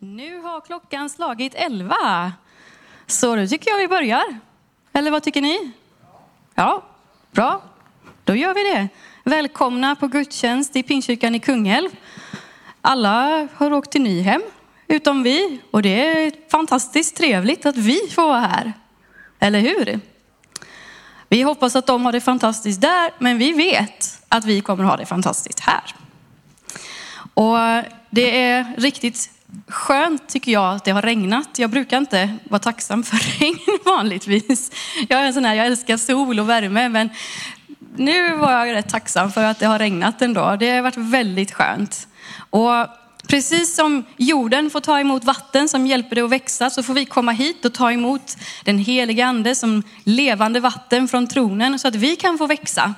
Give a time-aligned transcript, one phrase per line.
[0.00, 2.32] Nu har klockan slagit elva.
[3.06, 4.38] Så då tycker jag vi börjar.
[4.92, 5.72] Eller vad tycker ni?
[6.54, 6.82] Ja,
[7.30, 7.62] bra.
[8.24, 8.88] Då gör vi det.
[9.24, 11.90] Välkomna på gudstjänst i Pingstkyrkan i Kungälv.
[12.80, 14.42] Alla har åkt till Nyhem,
[14.86, 15.60] utom vi.
[15.70, 18.72] Och det är fantastiskt trevligt att vi får vara här.
[19.38, 20.00] Eller hur?
[21.28, 24.96] Vi hoppas att de har det fantastiskt där, men vi vet att vi kommer ha
[24.96, 25.94] det fantastiskt här.
[27.34, 27.56] Och
[28.10, 29.37] det är riktigt
[29.68, 31.58] skönt tycker jag att det har regnat.
[31.58, 34.70] Jag brukar inte vara tacksam för regn vanligtvis.
[35.08, 37.10] Jag är en sån här, jag älskar sol och värme, men
[37.96, 40.56] nu var jag rätt tacksam för att det har regnat ändå.
[40.60, 42.08] Det har varit väldigt skönt.
[42.50, 42.86] Och
[43.28, 47.04] precis som jorden får ta emot vatten som hjälper det att växa, så får vi
[47.04, 51.94] komma hit och ta emot den heliga ande som levande vatten från tronen så att
[51.94, 52.94] vi kan få växa.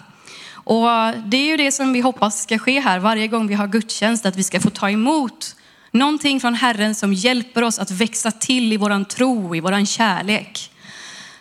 [0.53, 0.89] Och
[1.25, 4.27] det är ju det som vi hoppas ska ske här varje gång vi har gudstjänst,
[4.27, 5.57] att vi ska få ta emot
[5.91, 10.71] någonting från Herren som hjälper oss att växa till i våran tro, i våran kärlek.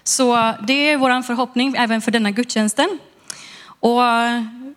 [0.03, 3.00] Så det är vår förhoppning även för denna gudstjänsten.
[3.61, 4.02] Och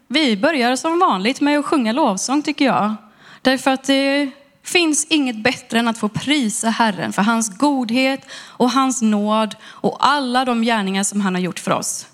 [0.09, 2.95] vi börjar som vanligt med att sjunga lovsång tycker jag.
[3.42, 4.31] Därför att det
[4.62, 10.07] finns inget bättre än att få prisa Herren för hans godhet och hans nåd och
[10.07, 12.07] alla de gärningar som han har gjort för oss.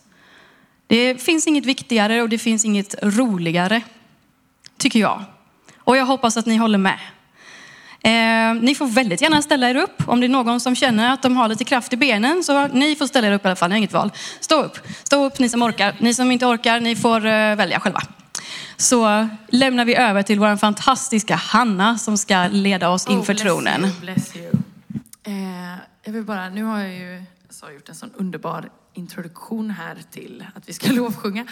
[0.86, 3.82] Det finns inget viktigare och det finns inget roligare,
[4.76, 5.24] tycker jag.
[5.78, 6.98] Och jag hoppas att ni håller med.
[8.02, 10.02] Eh, ni får väldigt gärna ställa er upp.
[10.08, 12.96] Om det är någon som känner att de har lite kraft i benen så ni
[12.96, 14.12] får ställa er upp i alla fall, ni har inget val.
[14.40, 15.96] Stå upp, stå upp ni som orkar.
[15.98, 18.02] Ni som inte orkar, ni får eh, välja själva.
[18.76, 23.84] Så lämnar vi över till vår fantastiska Hanna som ska leda oss inför oh, tronen.
[23.84, 24.50] You, bless you.
[25.22, 29.96] Eh, jag vill bara, nu har jag ju så gjort en sån underbar introduktion här
[30.10, 31.46] till att vi ska lovsjunga.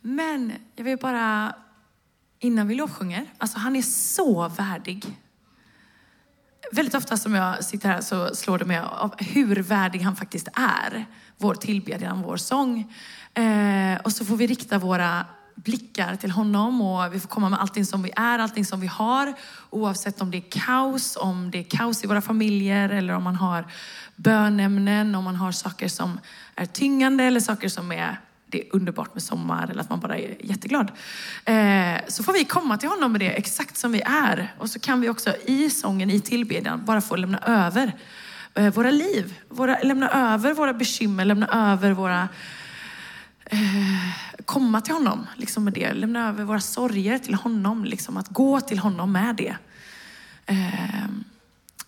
[0.00, 1.54] Men jag vill bara,
[2.38, 5.04] innan vi lovsjunger, alltså han är så värdig.
[6.72, 10.48] Väldigt ofta som jag sitter här så slår det mig av hur värdig han faktiskt
[10.54, 11.06] är.
[11.38, 12.94] Vår tillbedjan, vår sång.
[13.34, 17.60] Eh, och så får vi rikta våra blickar till honom och vi får komma med
[17.60, 19.34] allting som vi är, allting som vi har.
[19.70, 23.36] Oavsett om det är kaos, om det är kaos i våra familjer eller om man
[23.36, 23.66] har
[24.16, 26.20] bönämnen, om man har saker som
[26.54, 30.18] är tyngande eller saker som är det är underbart med sommar eller att man bara
[30.18, 30.92] är jätteglad.
[31.44, 34.54] Eh, så får vi komma till honom med det exakt som vi är.
[34.58, 37.92] Och så kan vi också i sången, i tillbedjan, bara få lämna över
[38.54, 39.34] eh, våra liv.
[39.48, 42.28] Våra, lämna över våra bekymmer, lämna över våra...
[43.44, 43.58] Eh,
[44.44, 45.92] komma till honom liksom med det.
[45.92, 47.84] Lämna över våra sorger till honom.
[47.84, 49.56] Liksom, att gå till honom med det.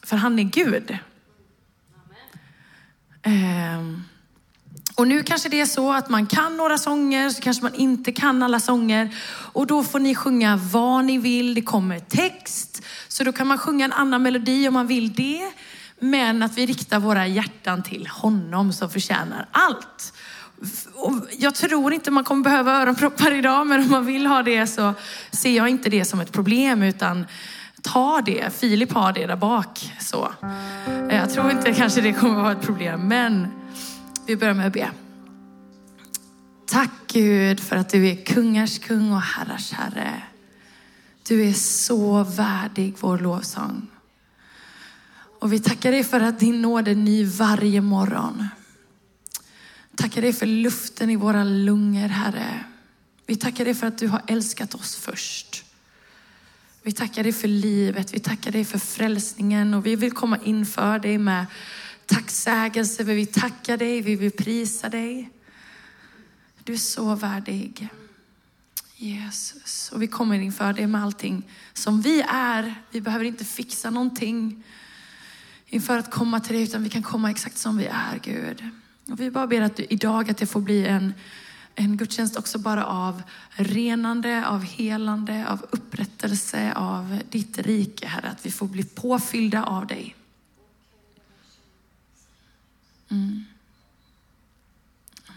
[0.03, 0.99] För han är Gud.
[4.99, 8.13] Och nu kanske det är så att man kan några sånger, så kanske man inte
[8.13, 9.17] kan alla sånger.
[9.53, 12.83] Och då får ni sjunga vad ni vill, det kommer text.
[13.09, 15.51] Så då kan man sjunga en annan melodi om man vill det.
[16.01, 20.13] Men att vi riktar våra hjärtan till honom som förtjänar allt.
[20.95, 24.67] Och jag tror inte man kommer behöva öronproppar idag, men om man vill ha det
[24.67, 24.95] så
[25.31, 27.27] ser jag inte det som ett problem, utan
[27.83, 28.59] ta det.
[28.59, 29.93] Filip har det där bak.
[30.01, 30.33] Så.
[31.11, 33.49] Jag tror inte kanske det kommer vara ett problem, men
[34.29, 34.91] vi börjar med att be.
[36.67, 40.23] Tack Gud för att du är kungars kung och herrars herre.
[41.29, 43.87] Du är så värdig vår lovsång.
[45.41, 48.49] Och vi tackar dig för att din nåd är ny varje morgon.
[49.97, 52.65] Tackar dig för luften i våra lungor, Herre.
[53.27, 55.65] Vi tackar dig för att du har älskat oss först.
[56.83, 60.99] Vi tackar dig för livet, vi tackar dig för frälsningen och vi vill komma inför
[60.99, 61.47] dig med
[62.09, 63.05] tacksägelse.
[63.05, 65.31] Vi vill tacka dig, vi vill prisa dig.
[66.65, 67.89] Du är så värdig.
[68.97, 69.91] Jesus.
[69.93, 71.43] Och vi kommer inför dig med allting
[71.73, 72.75] som vi är.
[72.91, 74.65] Vi behöver inte fixa någonting
[75.67, 78.69] inför att komma till dig, utan vi kan komma exakt som vi är, Gud.
[79.11, 81.15] Och vi bara ber att du, idag att det får bli en,
[81.75, 88.29] en gudstjänst också bara av renande, av helande, av upprättelse av ditt rike, Herre.
[88.29, 90.15] Att vi får bli påfyllda av dig.
[93.11, 93.45] Mm.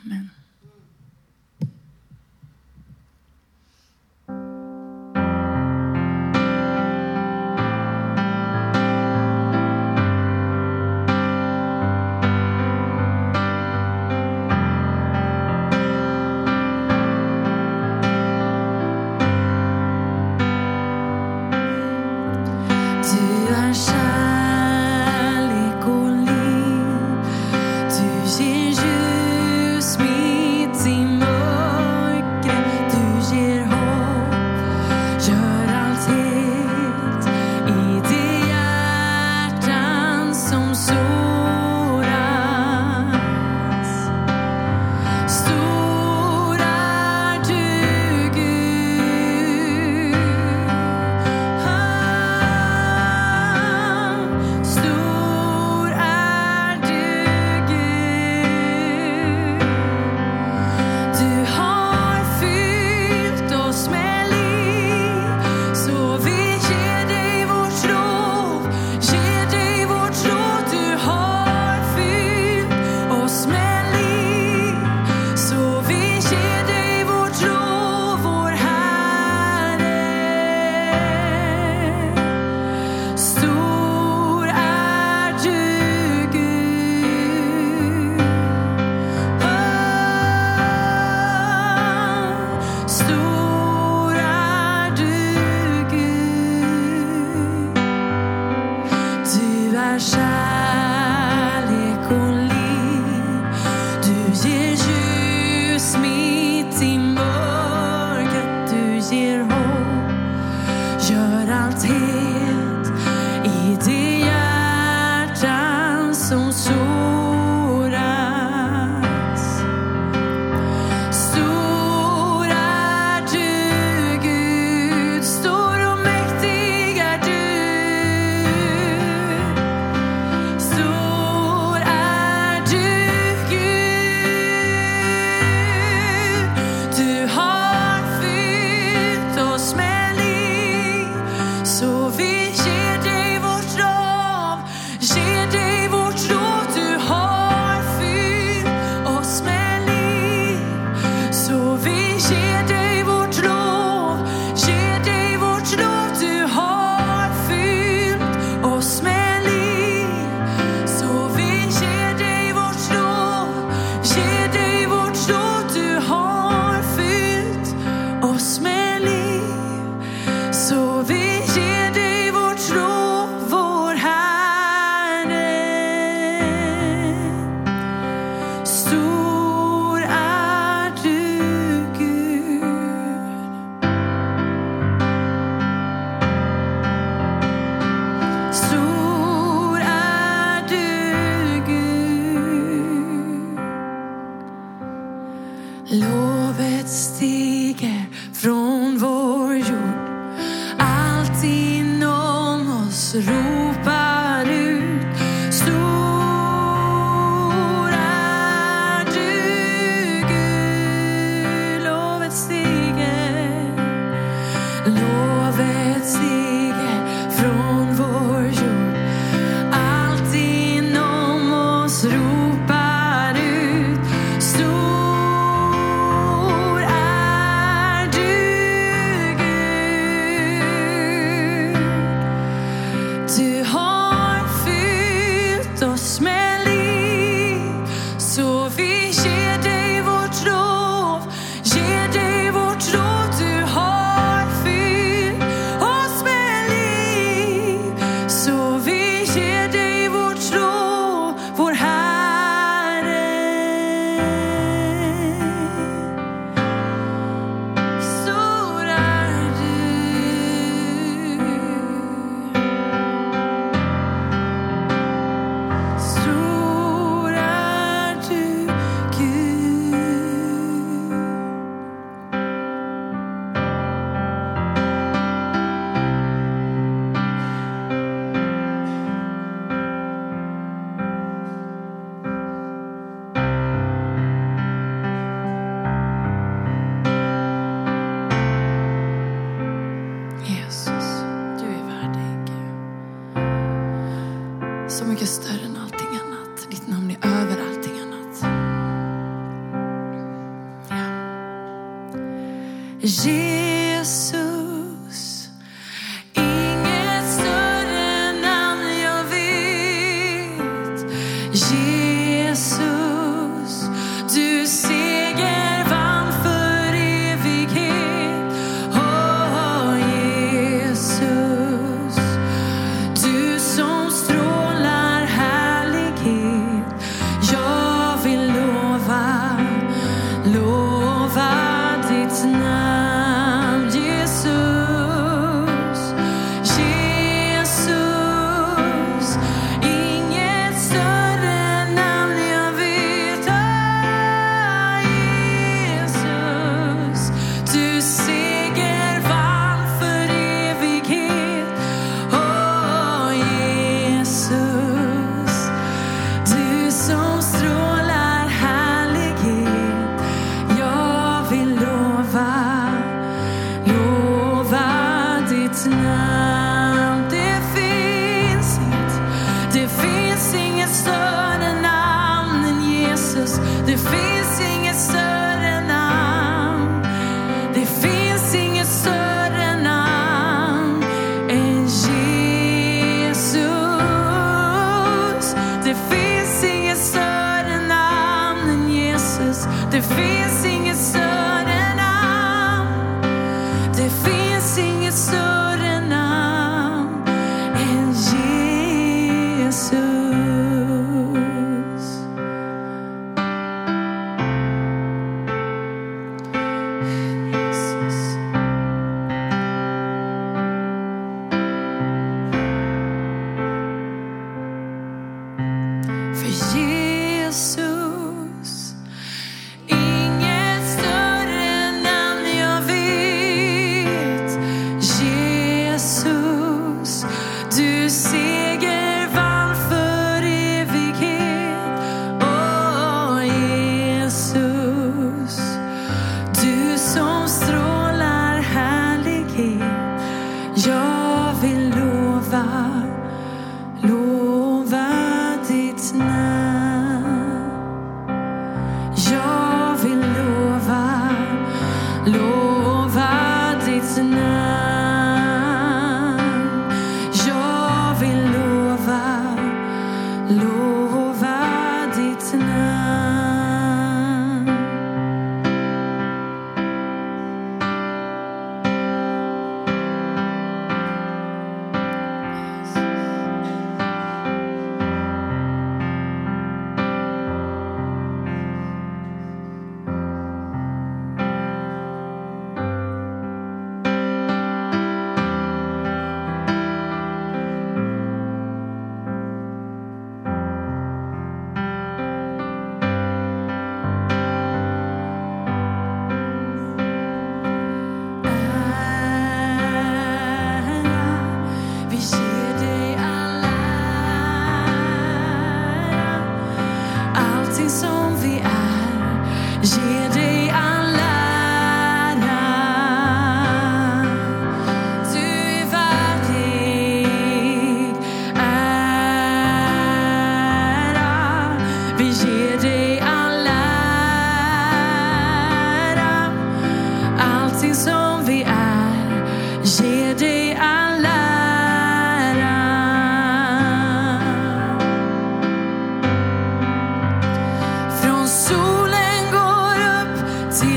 [0.06, 0.41] Amen.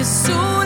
[0.04, 0.63] Till solen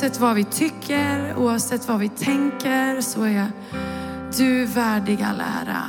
[0.00, 3.46] oavsett vad vi tycker, oavsett vad vi tänker, så är
[4.36, 5.79] du värdig all ära.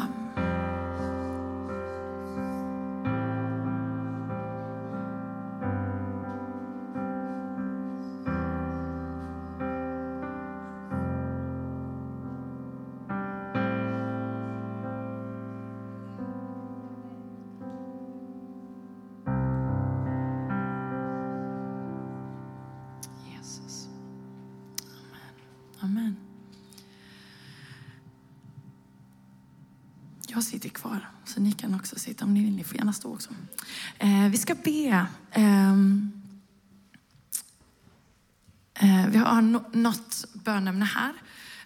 [39.83, 41.13] Något bönämne här.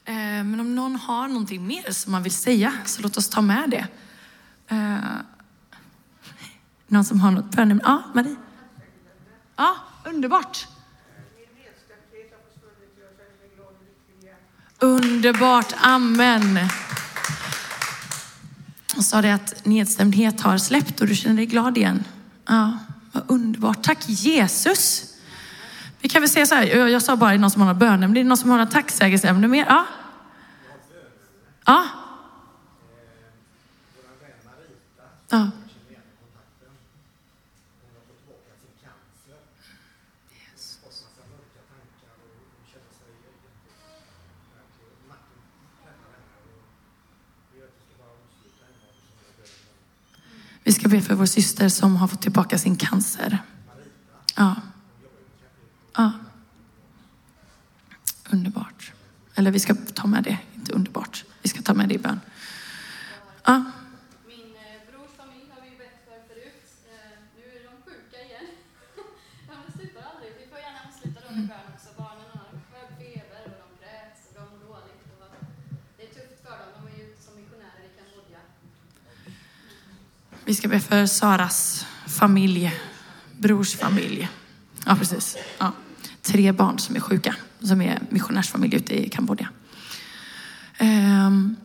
[0.06, 3.42] Eh, men om någon har någonting mer som man vill säga, så låt oss ta
[3.42, 3.88] med det.
[4.68, 4.98] Eh,
[6.88, 7.84] någon som har något bönämne?
[7.86, 8.36] Ja, Marie?
[9.56, 10.68] Ja, underbart.
[14.80, 16.60] Underbart, amen.
[18.98, 22.04] Och sa det att nedstämdhet har släppt och du känner dig glad igen.
[22.46, 22.78] Ja,
[23.12, 23.84] vad underbart.
[23.84, 25.15] Tack Jesus.
[26.06, 27.74] Vi kan väl säga så här, jag jag sa bara, är det någon som har
[27.74, 28.20] några bönämne?
[28.20, 29.66] Är det någon som har några tacksägelseämne mer?
[29.70, 29.86] Ja.
[31.66, 31.88] Ja.
[35.30, 35.52] Ja.
[50.64, 53.40] Vi ska be för vår syster som har fått tillbaka sin cancer.
[54.36, 54.56] Ja.
[58.30, 58.94] Underbart.
[59.36, 61.26] Eller vi ska ta med det, inte underbart.
[61.42, 62.20] Vi ska ta med det i bön.
[63.46, 63.64] Ja.
[73.00, 75.02] Feber och de kräks och de mår dåligt.
[75.20, 75.28] Och
[75.98, 76.70] det är tufft för dem.
[76.76, 78.40] De är ju som missionärer i Kambodja.
[80.46, 82.74] Vi ska be för Saras familj,
[83.38, 84.30] brors familj.
[84.86, 85.38] Ja, precis.
[85.58, 85.72] Ja.
[86.22, 87.36] Tre barn som är sjuka,
[87.68, 89.50] som är missionärsfamilj ute i Kambodja.
[90.78, 91.56] Ehm,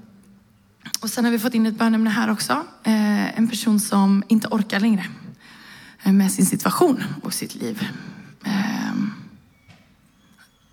[1.01, 2.53] och sen har vi fått in ett bönämne här också.
[2.85, 5.07] Eh, en person som inte orkar längre
[6.03, 7.89] eh, med sin situation och sitt liv.
[8.45, 9.13] Ehm,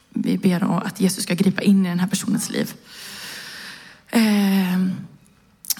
[0.09, 2.73] vi ber om att Jesus ska gripa in i den här personens liv.
[4.09, 4.91] Ehm,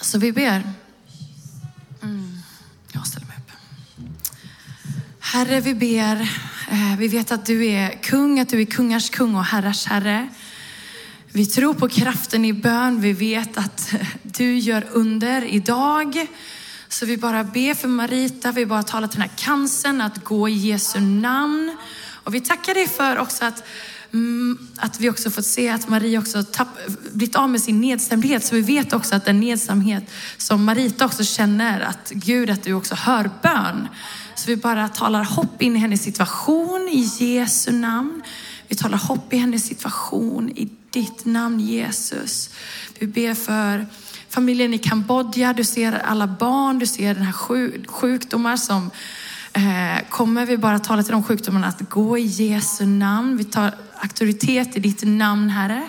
[0.01, 0.73] så vi ber.
[2.03, 2.37] Mm,
[2.91, 3.51] jag ställer mig upp.
[5.19, 6.46] Herre, vi ber.
[6.69, 10.27] Eh, vi vet att du är kung, att du är kungars kung och herrars herre.
[11.31, 13.01] Vi tror på kraften i bön.
[13.01, 16.27] Vi vet att du gör under idag.
[16.87, 20.49] Så vi bara ber för Marita, vi bara talar till den här cancern att gå
[20.49, 21.77] i Jesu namn.
[22.23, 23.63] Och vi tackar dig för också att,
[24.13, 26.67] mm, att vi också fått se att Maria också tapp,
[27.13, 28.45] blivit av med sin nedstämdhet.
[28.45, 30.03] Så vi vet också att den nedstämdhet
[30.37, 33.87] som Marita också känner, att Gud, att du också hör bön.
[34.37, 38.21] Så vi bara talar hopp in i hennes situation i Jesu namn.
[38.67, 42.49] Vi talar hopp i hennes situation i ditt namn Jesus.
[42.99, 43.85] Vi ber för
[44.29, 45.53] familjen i Kambodja.
[45.53, 47.33] Du ser alla barn, du ser den här
[47.87, 48.91] sjukdomar som
[49.53, 50.45] eh, kommer.
[50.45, 53.37] Vi bara talar till de sjukdomarna att gå i Jesu namn.
[53.37, 55.83] Vi tar auktoritet i ditt namn Herre.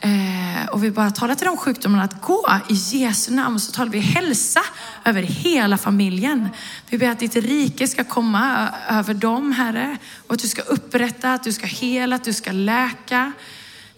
[0.00, 3.60] Eh, och vi bara talar till de sjukdomarna att gå i Jesu namn.
[3.60, 4.60] Så talar vi hälsa
[5.04, 6.48] över hela familjen.
[6.90, 9.96] Vi ber att ditt rike ska komma över dem Herre.
[10.26, 13.32] Och att du ska upprätta, att du ska hela, att du ska läka.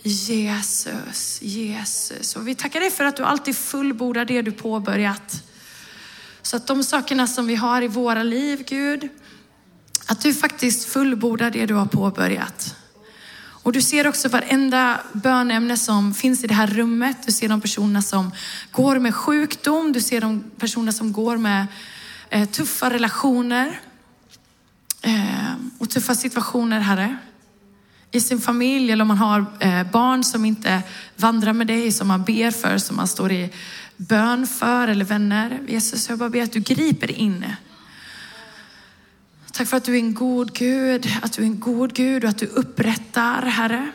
[0.03, 2.37] Jesus, Jesus.
[2.37, 5.43] Och vi tackar dig för att du alltid fullbordar det du påbörjat.
[6.43, 9.09] Så att de sakerna som vi har i våra liv, Gud,
[10.07, 12.77] att du faktiskt fullbordar det du har påbörjat.
[13.69, 17.17] Och du ser också varenda bönämne som finns i det här rummet.
[17.27, 18.33] Du ser de personerna som
[18.71, 19.93] går med sjukdom.
[19.93, 21.67] Du ser de personer som går med
[22.31, 23.81] eh, tuffa relationer
[25.03, 27.17] eh, och tuffa situationer, Herre.
[28.11, 30.83] I sin familj eller om man har eh, barn som inte
[31.17, 33.51] vandrar med dig, som man ber för, som man står i
[33.97, 35.61] bön för eller vänner.
[35.69, 37.45] Jesus, jag bara ber att du griper in.
[39.59, 42.31] Tack för att du är en god Gud, att du är en god Gud och
[42.31, 43.91] att du upprättar, Herre.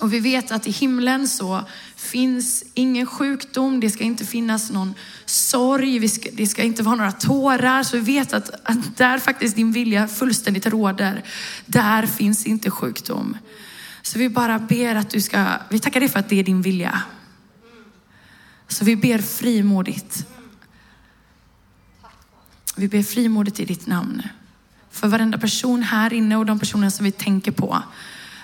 [0.00, 1.64] Och vi vet att i himlen så
[1.96, 7.12] finns ingen sjukdom, det ska inte finnas någon sorg, ska, det ska inte vara några
[7.12, 7.82] tårar.
[7.82, 11.24] Så vi vet att, att där faktiskt din vilja fullständigt råder,
[11.66, 13.36] där finns inte sjukdom.
[14.02, 16.62] Så vi bara ber att du ska, vi tackar dig för att det är din
[16.62, 17.02] vilja.
[18.68, 20.26] Så vi ber frimodigt.
[22.76, 24.22] Vi ber frimodigt i ditt namn.
[24.90, 27.82] För varenda person här inne och de personer som vi tänker på.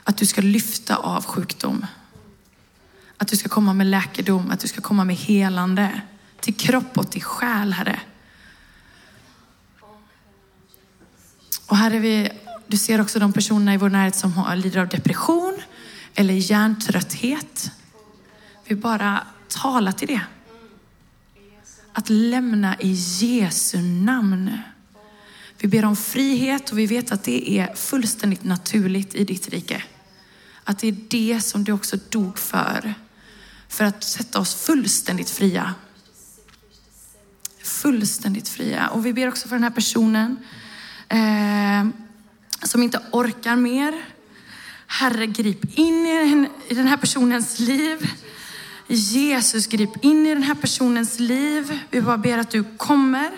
[0.04, 1.86] Att du ska lyfta av sjukdom.
[3.16, 6.00] Att du ska komma med läkedom, att du ska komma med helande.
[6.40, 8.00] Till kropp och till själ, Herre.
[11.66, 12.30] Och Herre, vi,
[12.66, 15.58] du ser också de personerna i vår närhet som har, lider av depression
[16.14, 17.70] eller hjärntrötthet.
[18.64, 20.20] Vi bara talar till det.
[21.92, 24.58] Att lämna i Jesu namn.
[25.58, 29.82] Vi ber om frihet och vi vet att det är fullständigt naturligt i ditt rike.
[30.64, 32.94] Att det är det som du också dog för.
[33.68, 35.74] För att sätta oss fullständigt fria.
[37.62, 38.88] Fullständigt fria.
[38.88, 40.36] Och vi ber också för den här personen
[41.08, 41.86] eh,
[42.62, 44.04] som inte orkar mer.
[44.86, 46.06] Herre, grip in
[46.68, 48.10] i den här personens liv.
[48.88, 51.80] Jesus, grip in i den här personens liv.
[51.90, 53.30] Vi bara ber att du kommer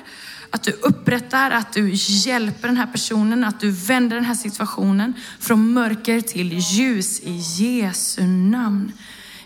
[0.51, 5.15] att du upprättar, att du hjälper den här personen, att du vänder den här situationen
[5.41, 8.93] från mörker till ljus i Jesu namn.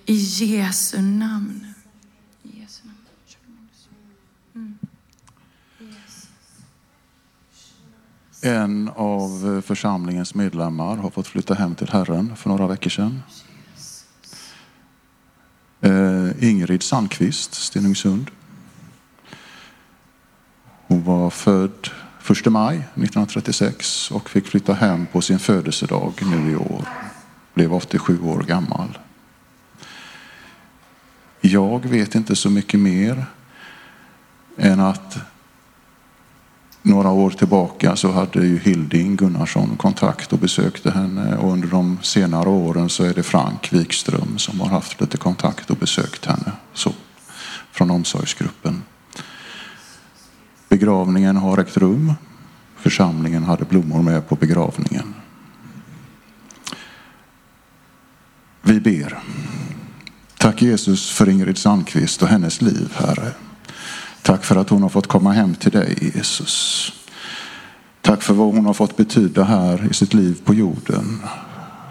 [0.06, 1.66] I Jesu namn.
[8.44, 13.22] En av församlingens medlemmar har fått flytta hem till Herren för några veckor sedan.
[15.80, 18.30] Eh, Ingrid Sandqvist, Stenungsund.
[21.12, 21.88] Hon var född
[22.30, 26.88] 1 maj 1936 och fick flytta hem på sin födelsedag nu i år.
[27.54, 28.98] Blev 87 år gammal.
[31.40, 33.24] Jag vet inte så mycket mer
[34.56, 35.18] än att
[36.82, 41.98] några år tillbaka så hade ju Hilding Gunnarsson kontakt och besökte henne och under de
[42.02, 46.52] senare åren så är det Frank Wikström som har haft lite kontakt och besökt henne
[46.74, 46.92] så,
[47.72, 48.82] från omsorgsgruppen.
[50.82, 52.12] Begravningen har ägt rum.
[52.76, 55.14] Församlingen hade blommor med på begravningen.
[58.62, 59.18] Vi ber.
[60.38, 63.32] Tack Jesus för Ingrid Sandqvist och hennes liv, Herre.
[64.22, 66.92] Tack för att hon har fått komma hem till dig, Jesus.
[68.00, 71.22] Tack för vad hon har fått betyda här i sitt liv på jorden.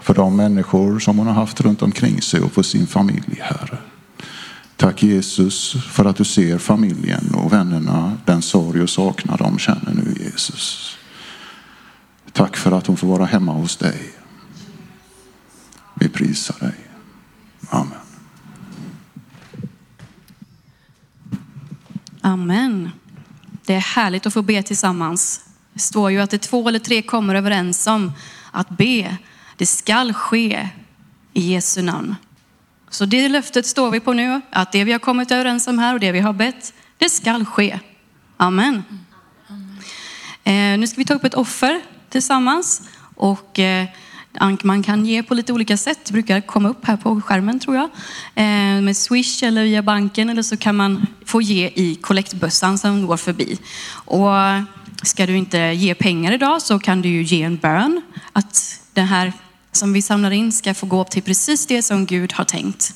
[0.02, 3.78] För de människor som hon har haft runt omkring sig och för sin familj, Herre.
[4.82, 9.94] Tack Jesus för att du ser familjen och vännerna, den sorg och saknad de känner
[9.94, 10.96] nu Jesus.
[12.32, 14.14] Tack för att hon får vara hemma hos dig.
[15.94, 16.74] Vi prisar dig.
[17.68, 17.98] Amen.
[22.20, 22.90] Amen.
[23.66, 25.44] Det är härligt att få be tillsammans.
[25.72, 28.12] Det står ju att det två eller tre kommer överens om
[28.50, 29.16] att be.
[29.56, 30.68] Det skall ske
[31.32, 32.14] i Jesu namn.
[32.92, 35.94] Så det löftet står vi på nu, att det vi har kommit överens om här
[35.94, 37.78] och det vi har bett, det skall ske.
[38.36, 38.82] Amen.
[40.44, 42.82] Eh, nu ska vi ta upp ett offer tillsammans
[43.14, 43.86] och eh,
[44.62, 45.98] man kan ge på lite olika sätt.
[46.04, 47.84] Det brukar komma upp här på skärmen tror jag.
[48.34, 53.06] Eh, med Swish eller via banken eller så kan man få ge i kollektbössan som
[53.06, 53.58] går förbi.
[53.92, 54.62] Och eh,
[55.02, 58.02] ska du inte ge pengar idag så kan du ju ge en bön
[58.32, 59.32] att den här
[59.72, 62.94] som vi samlar in ska få gå till precis det som Gud har tänkt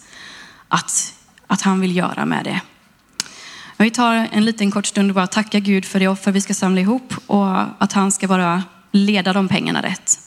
[0.68, 1.14] att,
[1.46, 2.60] att han vill göra med det.
[3.78, 6.54] Vi tar en liten kort stund och bara tackar Gud för det offer vi ska
[6.54, 8.62] samla ihop och att han ska bara
[8.92, 10.18] leda de pengarna rätt.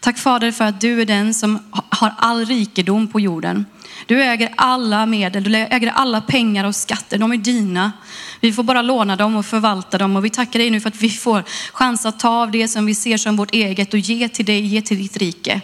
[0.00, 1.58] Tack Fader för att du är den som
[1.90, 3.66] har all rikedom på jorden.
[4.06, 7.92] Du äger alla medel, du äger alla pengar och skatter, de är dina.
[8.40, 11.02] Vi får bara låna dem och förvalta dem och vi tackar dig nu för att
[11.02, 14.28] vi får chans att ta av det som vi ser som vårt eget och ge
[14.28, 15.60] till dig, ge till ditt rike.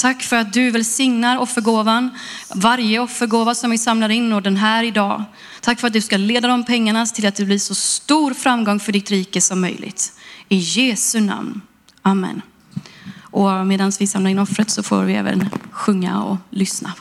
[0.00, 2.10] Tack för att du välsignar offergåvan,
[2.54, 5.24] varje offergåva som vi samlar in och den här idag.
[5.60, 8.80] Tack för att du ska leda de pengarna till att det blir så stor framgång
[8.80, 10.12] för ditt rike som möjligt.
[10.48, 11.60] I Jesu namn.
[12.02, 12.42] Amen.
[13.20, 16.92] Och medan vi samlar in offret så får vi även sjunga och lyssna.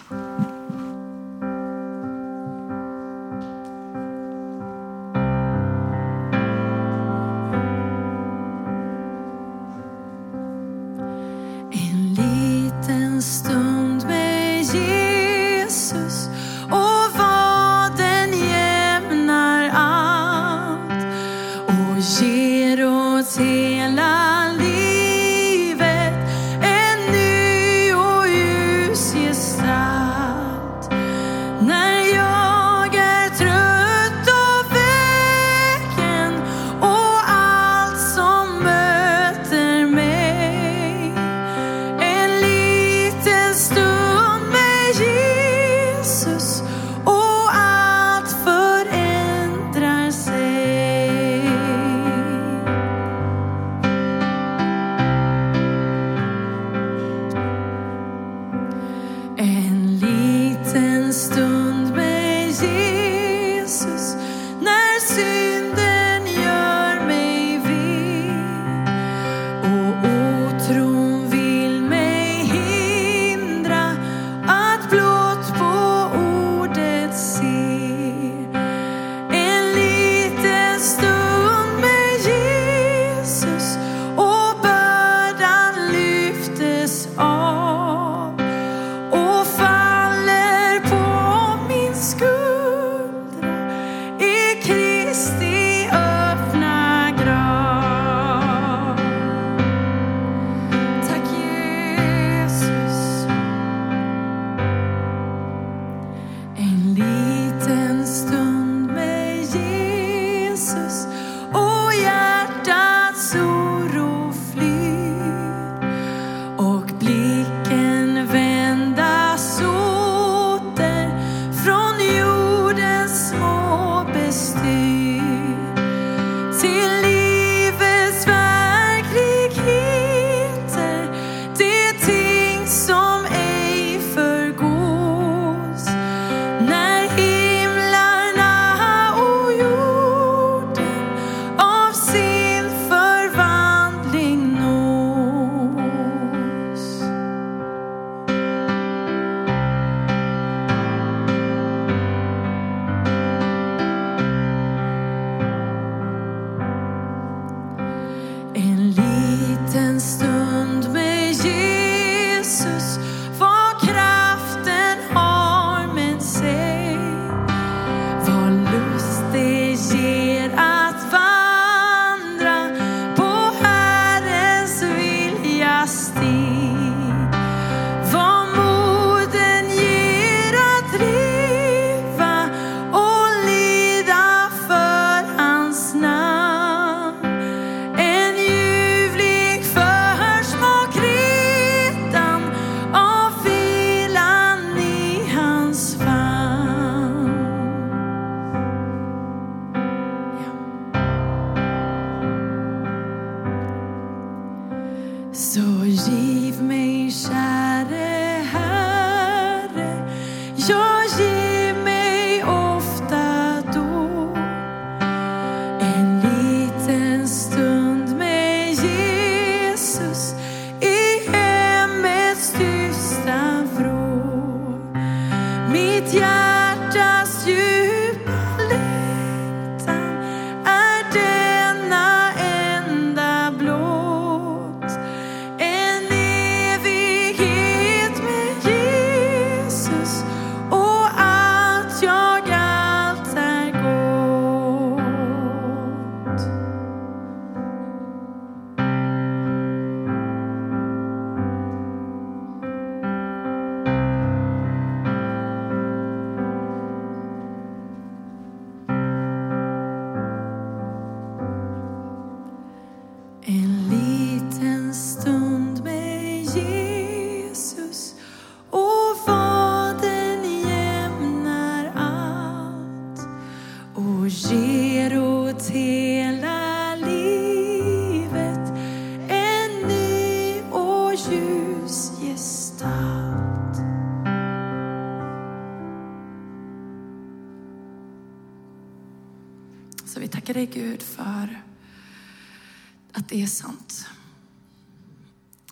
[293.60, 294.08] Sant.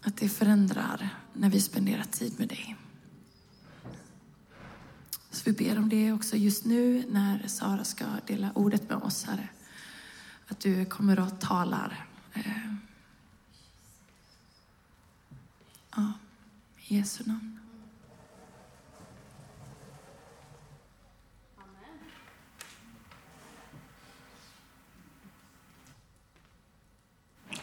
[0.01, 2.75] Att det förändrar när vi spenderar tid med dig.
[5.31, 9.23] Så vi ber om det också just nu när Sara ska dela ordet med oss,
[9.23, 9.49] Herre.
[10.47, 12.05] Att du kommer och talar.
[12.33, 12.73] Eh.
[15.95, 16.13] Ja,
[16.77, 17.56] i Jesu namn.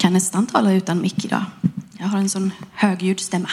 [0.04, 1.44] Kan nästan tala utan mick idag.
[1.98, 3.48] Jag har en sån högljudd stämma.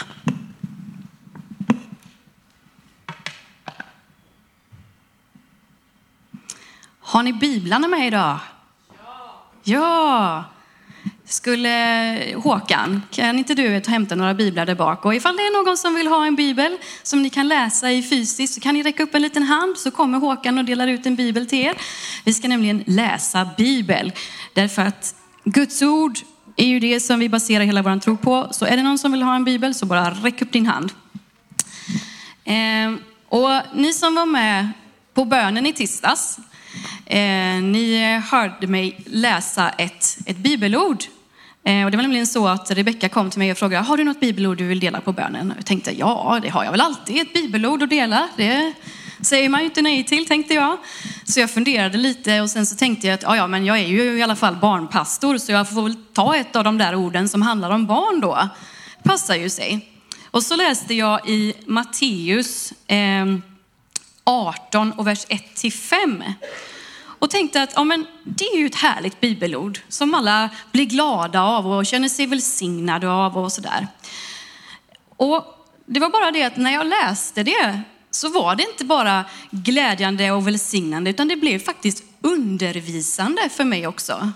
[7.00, 8.38] Har ni biblarna med idag?
[9.64, 10.44] Ja!
[11.24, 15.04] Skulle Håkan, kan inte du ta hämta några biblar där bak?
[15.04, 18.02] Och ifall det är någon som vill ha en bibel som ni kan läsa i
[18.02, 21.06] fysiskt så kan ni räcka upp en liten hand så kommer Håkan och delar ut
[21.06, 21.74] en bibel till er.
[22.24, 24.12] Vi ska nämligen läsa bibel
[24.54, 26.18] därför att Guds ord
[26.56, 28.48] är ju det som vi baserar hela vår tro på.
[28.50, 30.92] Så är det någon som vill ha en bibel så bara räck upp din hand.
[32.44, 32.92] Eh,
[33.28, 34.68] och ni som var med
[35.14, 36.38] på bönen i tisdags,
[37.06, 41.04] eh, ni hörde mig läsa ett, ett bibelord.
[41.64, 44.04] Eh, och det var nämligen så att Rebecka kom till mig och frågade, har du
[44.04, 45.52] något bibelord du vill dela på bönen?
[45.56, 48.28] Jag tänkte, ja det har jag väl alltid, ett bibelord att dela.
[48.36, 48.72] Det
[49.22, 50.78] säger man ju inte nej till, tänkte jag.
[51.24, 53.86] Så jag funderade lite och sen så tänkte jag att ja, ja, men jag är
[53.86, 57.28] ju i alla fall barnpastor så jag får väl ta ett av de där orden
[57.28, 58.48] som handlar om barn då.
[59.02, 59.88] Passar ju sig.
[60.30, 63.26] Och så läste jag i Matteus eh,
[64.24, 66.24] 18 och vers 1 till 5.
[67.22, 71.42] Och tänkte att ja, men det är ju ett härligt bibelord som alla blir glada
[71.42, 73.88] av och känner sig välsignade av och sådär.
[75.16, 75.44] Och
[75.86, 77.82] det var bara det att när jag läste det
[78.14, 83.86] så var det inte bara glädjande och välsignande utan det blev faktiskt undervisande för mig
[83.86, 84.32] också.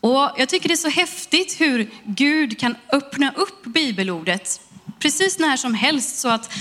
[0.00, 4.60] Och jag tycker det är så häftigt hur Gud kan öppna upp bibelordet
[4.98, 6.52] precis när som helst så att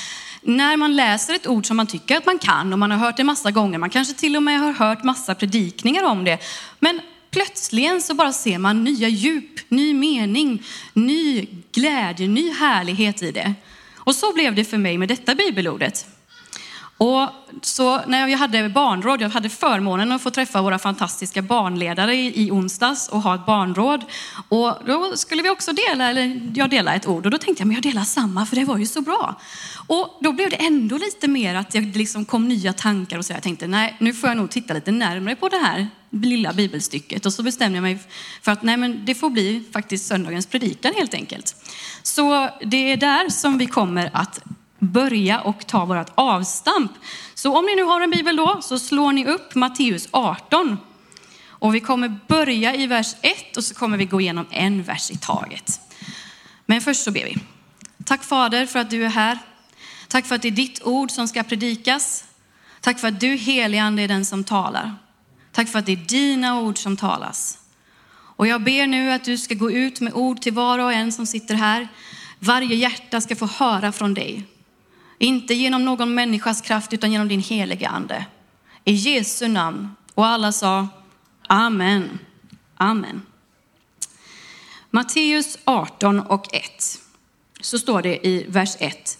[0.41, 3.17] när man läser ett ord som man tycker att man kan och man har hört
[3.17, 6.37] det massa gånger, man kanske till och med har hört massa predikningar om det,
[6.79, 13.31] men plötsligt så bara ser man nya djup, ny mening, ny glädje, ny härlighet i
[13.31, 13.53] det.
[14.03, 16.07] Och så blev det för mig med detta bibelordet.
[16.97, 17.29] Och
[17.61, 22.51] så när jag hade barnråd, jag hade förmånen att få träffa våra fantastiska barnledare i,
[22.51, 24.03] onsdags och ha ett barnråd.
[24.49, 27.67] Och då skulle vi också dela, eller jag delade ett ord och då tänkte jag,
[27.67, 29.35] men jag delar samma för det var ju så bra.
[29.87, 33.33] Och då blev det ändå lite mer att jag liksom kom nya tankar och så
[33.33, 35.87] jag tänkte, nej nu får jag nog titta lite närmare på det här
[36.21, 37.25] lilla bibelstycket.
[37.25, 37.99] Och så bestämde jag mig
[38.41, 41.55] för att nej, men det får bli faktiskt söndagens predikan helt enkelt.
[42.03, 44.39] Så det är där som vi kommer att
[44.79, 46.91] börja och ta vårt avstamp.
[47.33, 50.77] Så om ni nu har en bibel då så slår ni upp Matteus 18.
[51.47, 55.11] Och vi kommer börja i vers 1 och så kommer vi gå igenom en vers
[55.11, 55.79] i taget.
[56.65, 57.37] Men först så ber vi.
[58.05, 59.37] Tack Fader för att du är här.
[60.07, 62.23] Tack för att det är ditt ord som ska predikas.
[62.81, 64.95] Tack för att du heligande är den som talar.
[65.53, 67.59] Tack för att det är dina ord som talas.
[68.35, 71.11] Och jag ber nu att du ska gå ut med ord till var och en
[71.11, 71.87] som sitter här.
[72.39, 74.43] Varje hjärta ska få höra från dig.
[75.17, 78.25] Inte genom någon människas kraft utan genom din heliga ande.
[78.83, 79.89] I Jesu namn.
[80.13, 80.87] Och alla sa
[81.47, 82.19] Amen.
[82.75, 83.21] Amen.
[84.89, 86.99] Matteus 18 och 1.
[87.61, 89.19] Så står det i vers 1.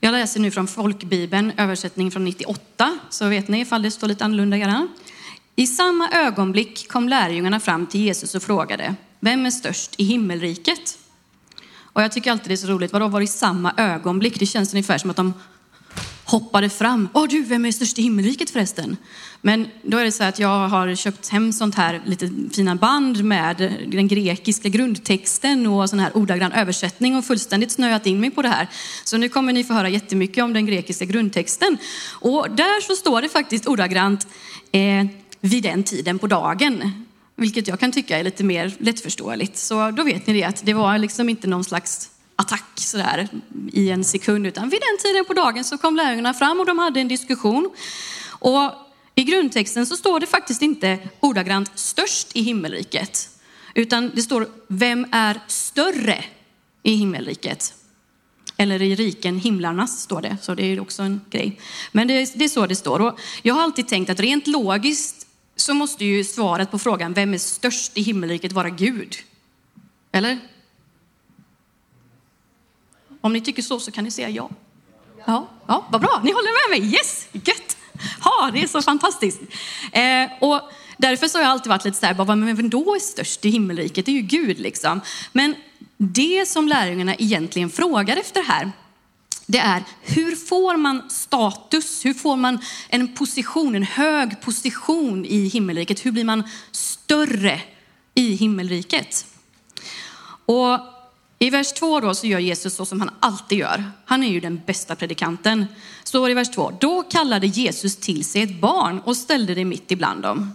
[0.00, 4.24] Jag läser nu från folkbibeln, översättning från 98, så vet ni ifall det står lite
[4.24, 4.88] annorlunda grann.
[5.62, 10.98] I samma ögonblick kom lärjungarna fram till Jesus och frågade, vem är störst i himmelriket?
[11.92, 14.38] Och jag tycker alltid det är så roligt, vadå var det i samma ögonblick?
[14.38, 15.34] Det känns ungefär som att de
[16.24, 17.08] hoppade fram.
[17.12, 18.96] Åh du, vem är störst i himmelriket förresten?
[19.40, 23.24] Men då är det så att jag har köpt hem sånt här lite fina band
[23.24, 23.56] med
[23.88, 28.48] den grekiska grundtexten och sån här ordagrann översättning och fullständigt snöat in mig på det
[28.48, 28.68] här.
[29.04, 31.76] Så nu kommer ni få höra jättemycket om den grekiska grundtexten.
[32.10, 34.26] Och där så står det faktiskt ordagrant
[34.72, 35.06] eh,
[35.42, 37.04] vid den tiden på dagen.
[37.36, 39.56] Vilket jag kan tycka är lite mer lättförståeligt.
[39.56, 43.28] Så då vet ni det att det var liksom inte någon slags attack sådär
[43.72, 44.46] i en sekund.
[44.46, 47.70] Utan vid den tiden på dagen så kom lärjungarna fram och de hade en diskussion.
[48.28, 48.72] Och
[49.14, 53.28] i grundtexten så står det faktiskt inte ordagrant störst i himmelriket.
[53.74, 56.24] Utan det står vem är större
[56.82, 57.74] i himmelriket?
[58.56, 61.60] Eller i riken himlarnas står det, så det är också en grej.
[61.92, 63.00] Men det, det är så det står.
[63.00, 65.21] Och jag har alltid tänkt att rent logiskt
[65.62, 69.16] så måste ju svaret på frågan vem är störst i himmelriket vara Gud.
[70.12, 70.38] Eller?
[73.20, 74.50] Om ni tycker så så kan ni säga ja.
[75.26, 76.94] Ja, ja vad bra, ni håller med mig.
[76.94, 77.76] Yes, gött.
[78.24, 79.40] Ja, det är så fantastiskt.
[79.92, 80.60] Eh, och
[80.96, 83.50] därför så har jag alltid varit lite så här, men vem då är störst i
[83.50, 84.06] himmelriket?
[84.06, 85.00] Det är ju Gud liksom.
[85.32, 85.54] Men
[85.96, 88.72] det som lärjungarna egentligen frågar efter här,
[89.52, 92.04] det är hur får man status?
[92.04, 96.06] Hur får man en position, en hög position i himmelriket?
[96.06, 97.60] Hur blir man större
[98.14, 99.26] i himmelriket?
[100.46, 100.78] Och
[101.38, 103.84] i vers 2 då så gör Jesus så som han alltid gör.
[104.04, 105.66] Han är ju den bästa predikanten.
[106.04, 106.72] Står i vers 2.
[106.80, 110.54] Då kallade Jesus till sig ett barn och ställde det mitt ibland dem.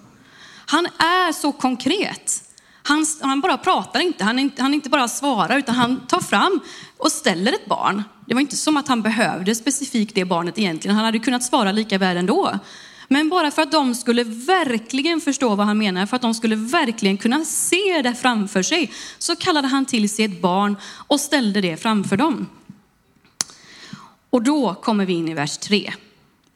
[0.66, 2.47] Han är så konkret.
[2.88, 6.60] Han, han bara pratar inte, han, inte, han inte bara svarar, utan han tar fram
[6.98, 8.04] och ställer ett barn.
[8.26, 10.96] Det var inte som att han behövde specifikt det barnet egentligen.
[10.96, 12.60] Han hade kunnat svara lika väl ändå.
[13.08, 16.56] Men bara för att de skulle verkligen förstå vad han menar, för att de skulle
[16.56, 20.78] verkligen kunna se det framför sig, så kallade han till sig ett barn
[21.08, 22.48] och ställde det framför dem.
[24.30, 25.94] Och då kommer vi in i vers 3.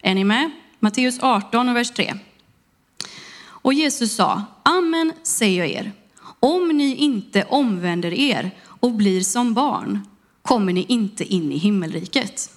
[0.02, 0.52] Är ni med?
[0.80, 2.14] Matteus 18 och vers 3.
[3.44, 5.92] Och Jesus sa, Amen säger jag er,
[6.42, 10.08] om ni inte omvänder er och blir som barn
[10.42, 12.52] kommer ni inte in i himmelriket.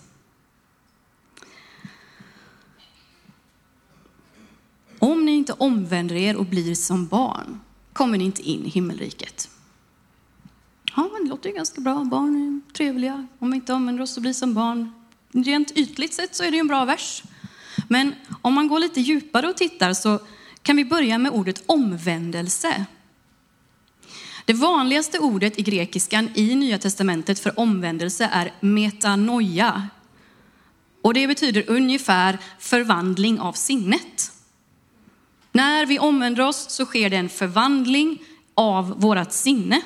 [4.98, 7.60] Om ni inte omvänder er och blir som barn
[7.92, 9.50] kommer ni inte in i himmelriket.
[10.96, 12.04] Ja, men det låter ju ganska bra.
[12.04, 13.26] Barn är trevliga.
[13.38, 14.92] Om vi inte omvänder oss och blir som barn.
[15.32, 17.22] Rent ytligt sett så är det ju en bra vers.
[17.88, 20.18] Men om man går lite djupare och tittar så
[20.62, 22.86] kan vi börja med ordet omvändelse.
[24.44, 29.88] Det vanligaste ordet i grekiskan i Nya Testamentet för omvändelse är metanoia.
[31.02, 34.32] Och det betyder ungefär förvandling av sinnet.
[35.52, 38.22] När vi omvänder oss så sker det en förvandling
[38.54, 39.82] av vårt sinne.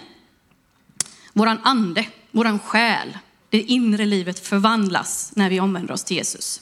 [1.33, 3.19] Våran ande, våran själ,
[3.51, 6.61] det inre livet förvandlas när vi omvänder oss till Jesus.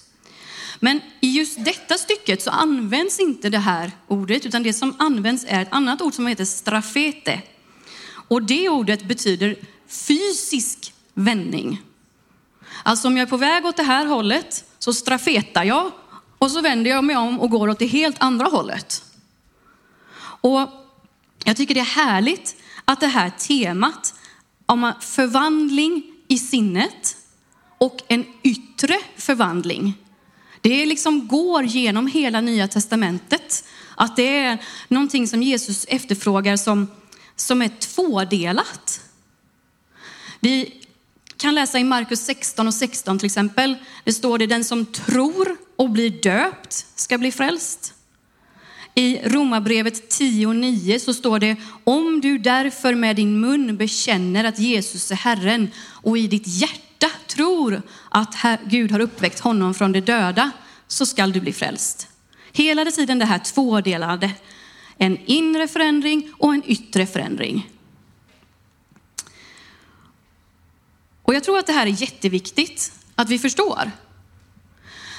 [0.80, 5.44] Men i just detta stycket så används inte det här ordet, utan det som används
[5.49, 7.42] är ett annat ord som heter strafete.
[8.29, 9.57] Och det ordet betyder
[9.89, 11.83] fysisk vändning.
[12.83, 15.93] Alltså om jag är på väg åt det här hållet så strafetar jag
[16.39, 19.05] och så vänder jag mig om och går åt det helt andra hållet.
[20.41, 20.68] Och
[21.45, 24.14] jag tycker det är härligt att det här temat
[24.66, 27.16] om förvandling i sinnet
[27.79, 29.95] och en yttre förvandling
[30.68, 33.64] det liksom går genom hela nya testamentet.
[33.95, 34.59] Att det är
[34.89, 36.87] någonting som Jesus efterfrågar som,
[37.37, 39.01] som är tvådelat.
[40.41, 40.82] Vi
[41.37, 43.76] kan läsa i Markus 16 och 16 till exempel.
[44.05, 47.93] Det står det den som tror och blir döpt ska bli frälst.
[48.95, 54.45] I Romarbrevet 10 och 9 så står det om du därför med din mun bekänner
[54.45, 58.34] att Jesus är Herren och i ditt hjärta tror att
[58.64, 60.51] Gud har uppväckt honom från de döda
[60.89, 62.09] så skall du bli frälst.
[62.53, 64.30] Hela tiden det här tvådelade.
[64.99, 67.70] En inre förändring och en yttre förändring.
[71.22, 73.90] Och jag tror att det här är jätteviktigt att vi förstår.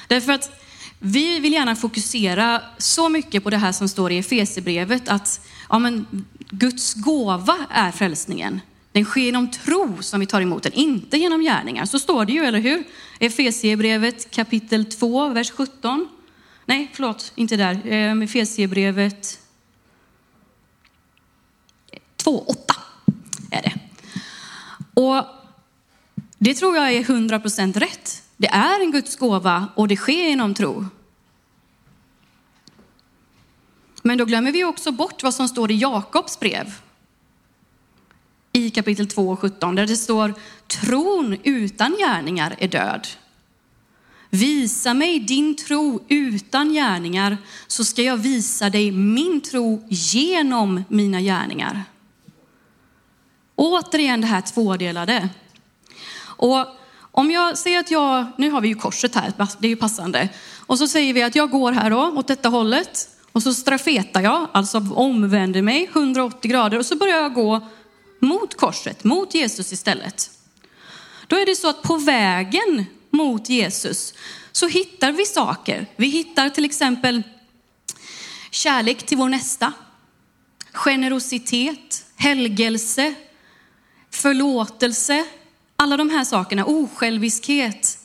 [0.07, 0.61] Därför att
[0.99, 5.79] vi vill gärna fokusera så mycket på det här som står i Efesierbrevet att ja,
[5.79, 8.61] men, Guds gåva är frälsningen.
[8.91, 11.85] Den sker genom tro som vi tar emot den, inte genom gärningar.
[11.85, 12.83] Så står det ju, eller hur?
[13.19, 16.07] Efesierbrevet kapitel 2, vers 17.
[16.65, 17.81] Nej, förlåt, inte där.
[17.85, 19.39] Ehm, Efesierbrevet
[22.27, 22.55] 2.8
[23.51, 23.73] är det.
[24.93, 25.25] Och
[26.37, 28.23] det tror jag är 100% rätt.
[28.37, 30.85] Det är en Guds gåva och det sker genom tro.
[34.01, 36.73] Men då glömmer vi också bort vad som står i Jakobs brev
[38.51, 40.33] i kapitel 2 och 17 där det står
[40.67, 43.07] tron utan gärningar är död.
[44.29, 51.21] Visa mig din tro utan gärningar så ska jag visa dig min tro genom mina
[51.21, 51.83] gärningar.
[53.57, 55.29] Återigen det här tvådelade.
[56.19, 56.65] Och
[57.11, 60.29] om jag säger att jag, nu har vi ju korset här, det är ju passande.
[60.57, 64.21] Och så säger vi att jag går här då åt detta hållet och så strafetar
[64.21, 67.67] jag, alltså omvänder mig 180 grader och så börjar jag gå
[68.19, 70.31] mot korset, mot Jesus istället.
[71.27, 74.13] Då är det så att på vägen mot Jesus
[74.51, 75.85] så hittar vi saker.
[75.95, 77.23] Vi hittar till exempel
[78.51, 79.73] kärlek till vår nästa,
[80.73, 83.13] generositet, helgelse,
[84.11, 85.25] förlåtelse,
[85.75, 87.97] alla de här sakerna, osjälviskhet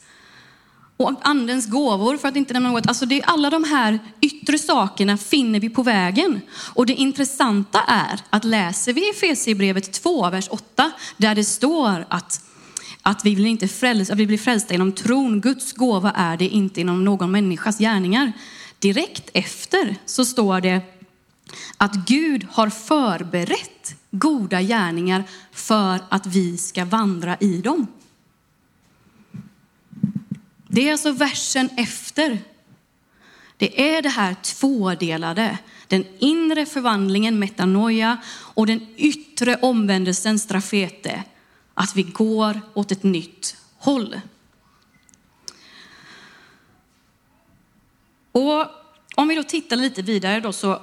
[0.96, 2.88] och andens gåvor för att inte nämna något.
[2.88, 6.40] Alltså det är alla de här yttre sakerna finner vi på vägen.
[6.74, 12.40] Och det intressanta är att läser vi Efesierbrevet 2, vers 8, där det står att
[13.04, 15.40] att vi, vill inte frälsa, att vi blir frälsta genom tron.
[15.40, 18.32] Guds gåva är det inte inom någon människas gärningar.
[18.78, 20.80] Direkt efter så står det
[21.76, 27.86] att Gud har förberett goda gärningar för att vi ska vandra i dem.
[30.68, 32.38] Det är alltså versen efter.
[33.56, 35.58] Det är det här tvådelade.
[35.88, 41.24] Den inre förvandlingen, metanoia, och den yttre omvändelsen, strafete.
[41.74, 44.20] Att vi går åt ett nytt håll.
[48.32, 48.66] Och
[49.14, 50.80] om vi då tittar lite vidare då så,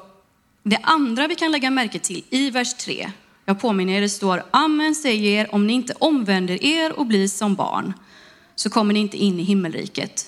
[0.70, 3.12] det andra vi kan lägga märke till i vers 3,
[3.46, 7.28] jag påminner er, det står Amen säger er, om ni inte omvänder er och blir
[7.28, 7.94] som barn,
[8.56, 10.26] så kommer ni inte in i himmelriket.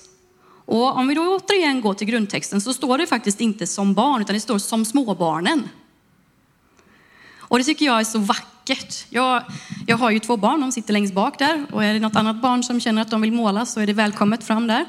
[0.65, 4.21] Och om vi då återigen går till grundtexten så står det faktiskt inte som barn,
[4.21, 5.69] utan det står som småbarnen.
[7.37, 9.05] Och det tycker jag är så vackert.
[9.09, 9.43] Jag,
[9.87, 11.65] jag har ju två barn, de sitter längst bak där.
[11.71, 13.93] Och är det något annat barn som känner att de vill måla så är det
[13.93, 14.85] välkommet fram där.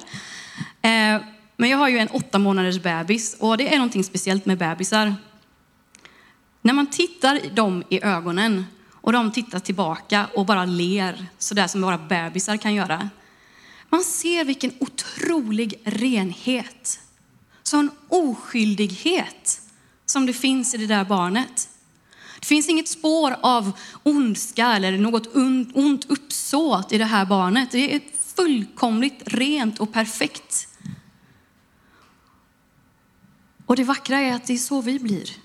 [0.82, 1.22] Eh,
[1.57, 5.14] men jag har ju en åtta månaders bebis och det är någonting speciellt med bebisar.
[6.62, 11.80] När man tittar dem i ögonen och de tittar tillbaka och bara ler, sådär som
[11.80, 13.10] bara bebisar kan göra.
[13.88, 17.00] Man ser vilken otrolig renhet,
[17.62, 19.60] sån oskyldighet
[20.06, 21.68] som det finns i det där barnet.
[22.40, 25.36] Det finns inget spår av ondska eller något
[25.74, 27.70] ont uppsåt i det här barnet.
[27.70, 28.00] Det är
[28.36, 30.68] fullkomligt rent och perfekt.
[33.66, 35.41] Och det vackra är att det är så vi blir.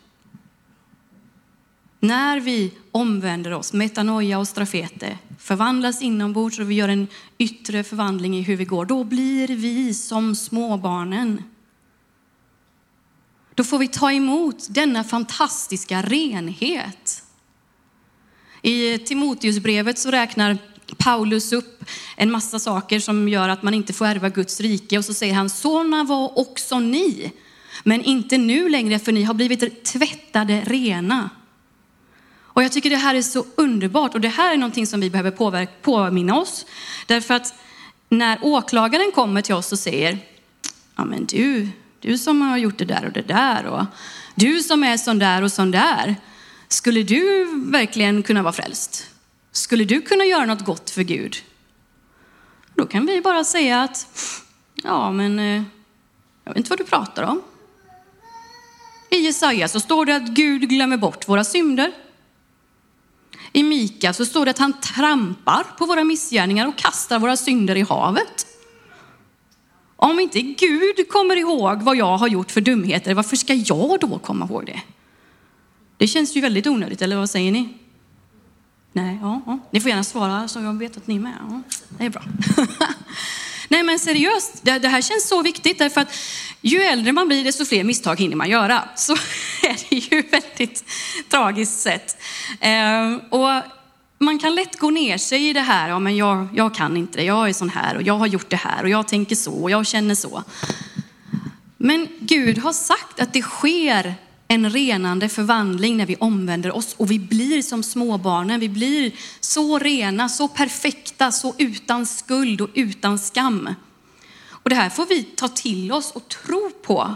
[2.00, 8.38] När vi omvänder oss, metanoia och strafete, förvandlas inombords och vi gör en yttre förvandling
[8.38, 11.44] i hur vi går, då blir vi som småbarnen.
[13.56, 17.24] Då får vi ta emot denna fantastiska renhet.
[18.62, 20.58] I Timoteusbrevet så räknar
[20.98, 21.86] Paulus upp
[22.16, 25.34] en massa saker som gör att man inte får ärva Guds rike och så säger
[25.34, 27.32] han, sådana var också ni,
[27.84, 31.30] men inte nu längre för ni har blivit tvättade rena.
[32.58, 35.10] Och jag tycker det här är så underbart och det här är någonting som vi
[35.10, 36.66] behöver påverka, påminna oss.
[37.06, 37.54] Därför att
[38.10, 40.18] när åklagaren kommer till oss och säger,
[40.96, 43.86] ja men du, du som har gjort det där och det där och
[44.36, 46.16] du som är sån där och sån där.
[46.68, 49.08] Skulle du verkligen kunna vara frälst?
[49.52, 51.36] Skulle du kunna göra något gott för Gud?
[52.76, 54.08] Då kan vi bara säga att,
[54.84, 55.64] ja men, eh,
[56.44, 57.42] jag vet inte vad du pratar om.
[59.10, 61.94] I Jesaja så står det att Gud glömmer bort våra synder.
[63.52, 67.76] I Mika så står det att han trampar på våra missgärningar och kastar våra synder
[67.76, 68.48] i havet.
[69.96, 74.20] Om inte Gud kommer ihåg vad jag har gjort för dumheter, varför ska jag då
[74.20, 74.82] komma ihåg det?
[75.98, 77.74] Det känns ju väldigt onödigt, eller vad säger ni?
[78.94, 79.60] Nej, ja, ja.
[79.72, 81.34] Ni får gärna svara så jag vet att ni är med.
[81.50, 81.62] Ja,
[81.98, 82.24] det är bra.
[83.68, 86.16] Nej men seriöst, det, det, här känns så viktigt därför att
[86.62, 88.84] ju äldre man blir desto fler misstag hinner man göra.
[88.96, 89.14] Så
[89.64, 90.84] är det ju väldigt
[91.30, 92.18] tragiskt sett.
[92.60, 93.64] Eh, och
[94.20, 97.18] man kan lätt gå ner sig i det här, ja men jag, jag kan inte
[97.18, 99.54] det, jag är sån här och jag har gjort det här och jag tänker så
[99.54, 100.44] och jag känner så.
[101.78, 104.16] Men Gud har sagt att det sker
[104.48, 108.60] en renande förvandling när vi omvänder oss och vi blir som småbarnen.
[108.60, 113.70] Vi blir så rena, så perfekta, så utan skuld och utan skam.
[114.50, 117.16] Och det här får vi ta till oss och tro på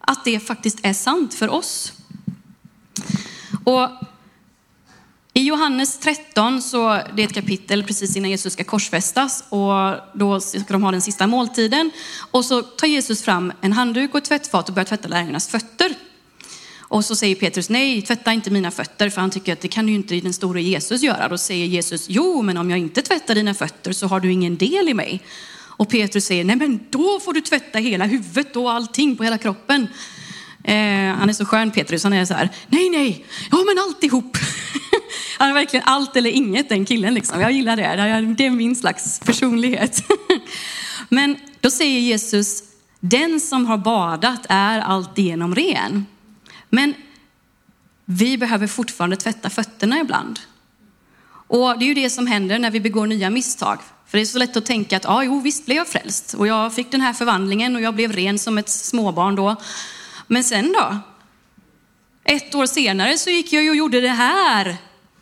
[0.00, 1.92] att det faktiskt är sant för oss.
[3.64, 3.88] Och
[5.32, 10.40] i Johannes 13, så det är ett kapitel precis innan Jesus ska korsfästas och då
[10.40, 11.90] ska de ha den sista måltiden.
[12.30, 15.79] Och så tar Jesus fram en handduk och ett tvättfat och börjar tvätta lärjungarnas fötter.
[16.90, 19.88] Och så säger Petrus, nej, tvätta inte mina fötter, för han tycker att det kan
[19.88, 21.28] ju inte den store Jesus göra.
[21.28, 24.56] Då säger Jesus, jo, men om jag inte tvättar dina fötter så har du ingen
[24.56, 25.22] del i mig.
[25.58, 29.38] Och Petrus säger, nej men då får du tvätta hela huvudet och allting på hela
[29.38, 29.86] kroppen.
[30.64, 30.74] Eh,
[31.14, 34.36] han är så skön Petrus, han är så här, nej nej, ja men alltihop.
[35.38, 37.40] han är verkligen allt eller inget den killen liksom.
[37.40, 40.02] Jag gillar det, det är min slags personlighet.
[41.08, 42.62] men då säger Jesus,
[43.00, 46.06] den som har badat är alltigenom ren.
[46.70, 46.94] Men
[48.04, 50.40] vi behöver fortfarande tvätta fötterna ibland.
[51.30, 53.78] Och det är ju det som händer när vi begår nya misstag.
[54.06, 56.46] För det är så lätt att tänka att, ja, jo, visst blev jag frälst och
[56.46, 59.56] jag fick den här förvandlingen och jag blev ren som ett småbarn då.
[60.26, 60.98] Men sen då?
[62.24, 64.76] Ett år senare så gick jag och gjorde det här.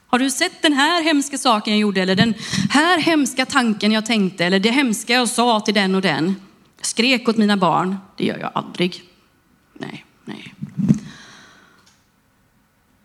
[0.07, 2.03] Har du sett den här hemska saken jag gjorde?
[2.03, 2.35] Eller den
[2.71, 4.45] här hemska tanken jag tänkte?
[4.45, 6.37] Eller det hemska jag sa till den och den?
[6.77, 7.97] Jag skrek åt mina barn.
[8.17, 9.03] Det gör jag aldrig.
[9.75, 10.55] Nej, nej.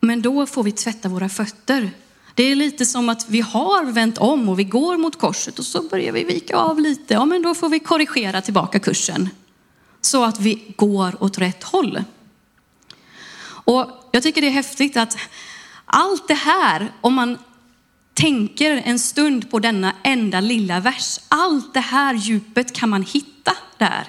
[0.03, 1.91] Men då får vi tvätta våra fötter.
[2.35, 5.65] Det är lite som att vi har vänt om och vi går mot korset och
[5.65, 7.13] så börjar vi vika av lite.
[7.13, 9.29] Ja, men då får vi korrigera tillbaka kursen
[10.01, 12.03] så att vi går åt rätt håll.
[13.65, 15.17] Och jag tycker det är häftigt att
[15.95, 17.37] Allt det här, om man
[18.13, 23.51] tänker en stund på denna enda lilla vers, allt det här djupet kan man hitta
[23.77, 24.07] där.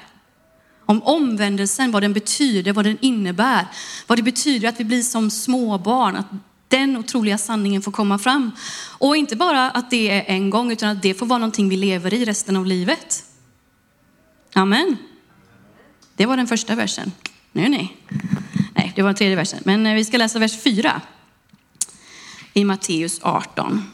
[0.86, 3.66] Om omvändelsen, vad den betyder, vad den innebär,
[4.06, 6.26] vad det betyder att vi blir som småbarn, att
[6.68, 8.50] den otroliga sanningen får komma fram.
[8.98, 11.76] Och inte bara att det är en gång, utan att det får vara någonting vi
[11.76, 13.24] lever i resten av livet.
[14.52, 14.96] Amen.
[16.16, 17.12] Det var den första versen.
[17.52, 17.96] Nu nej.
[18.74, 19.60] Nej, det var den tredje versen.
[19.64, 21.00] Men eh, vi ska läsa vers 4
[22.52, 23.93] i Matteus 18.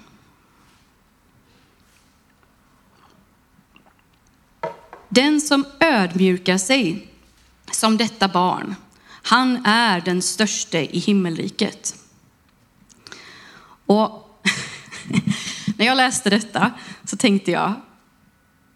[5.12, 7.06] Den som ödmjukar sig
[7.72, 8.74] som detta barn,
[9.22, 11.94] han är den störste i himmelriket.
[13.86, 14.40] Och
[15.76, 16.70] när jag läste detta
[17.04, 17.74] så tänkte jag,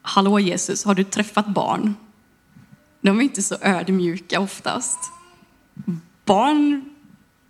[0.02, 1.94] hallå Jesus, har du träffat barn?
[3.00, 4.98] De är inte så ödmjuka oftast.
[6.24, 6.84] Barn,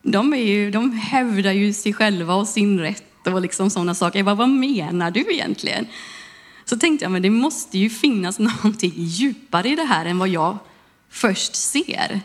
[0.03, 4.18] de, är ju, de hävdar ju sig själva och sin rätt och liksom sådana saker.
[4.18, 5.87] Jag bara, vad menar du egentligen?
[6.64, 10.28] Så tänkte jag, men det måste ju finnas någonting djupare i det här än vad
[10.28, 10.58] jag
[11.10, 12.20] först ser.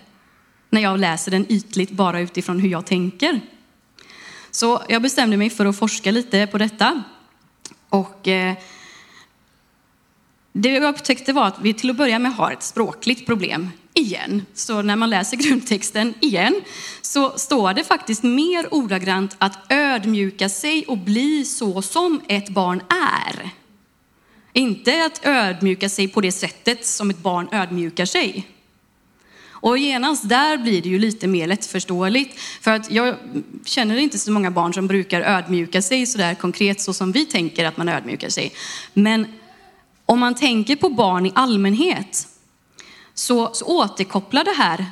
[0.70, 3.42] När jag läser den ytligt bara utifrån hur jag tänker.
[4.52, 7.04] Så jag bestämde mig för att forska lite på detta.
[7.90, 8.56] Och eh,
[10.54, 14.46] det jag upptäckte var att vi till att börja med har ett språkligt problem igen.
[14.54, 16.62] Så när man läser grundtexten igen
[17.02, 22.82] så står det faktiskt mer ordagrant att ödmjuka sig och bli så som ett barn
[22.90, 23.50] är.
[24.60, 28.48] Inte att ödmjuka sig på det sättet som ett barn ödmjukar sig.
[29.50, 32.40] Och genast där blir det ju lite mer lättförståeligt.
[32.40, 33.16] För att jag
[33.66, 37.26] känner inte så många barn som brukar ödmjuka sig så där konkret så som vi
[37.26, 38.54] tänker att man ödmjukar sig.
[38.94, 39.28] Men
[40.06, 42.28] om man tänker på barn i allmänhet
[43.14, 44.86] så, så återkopplar det här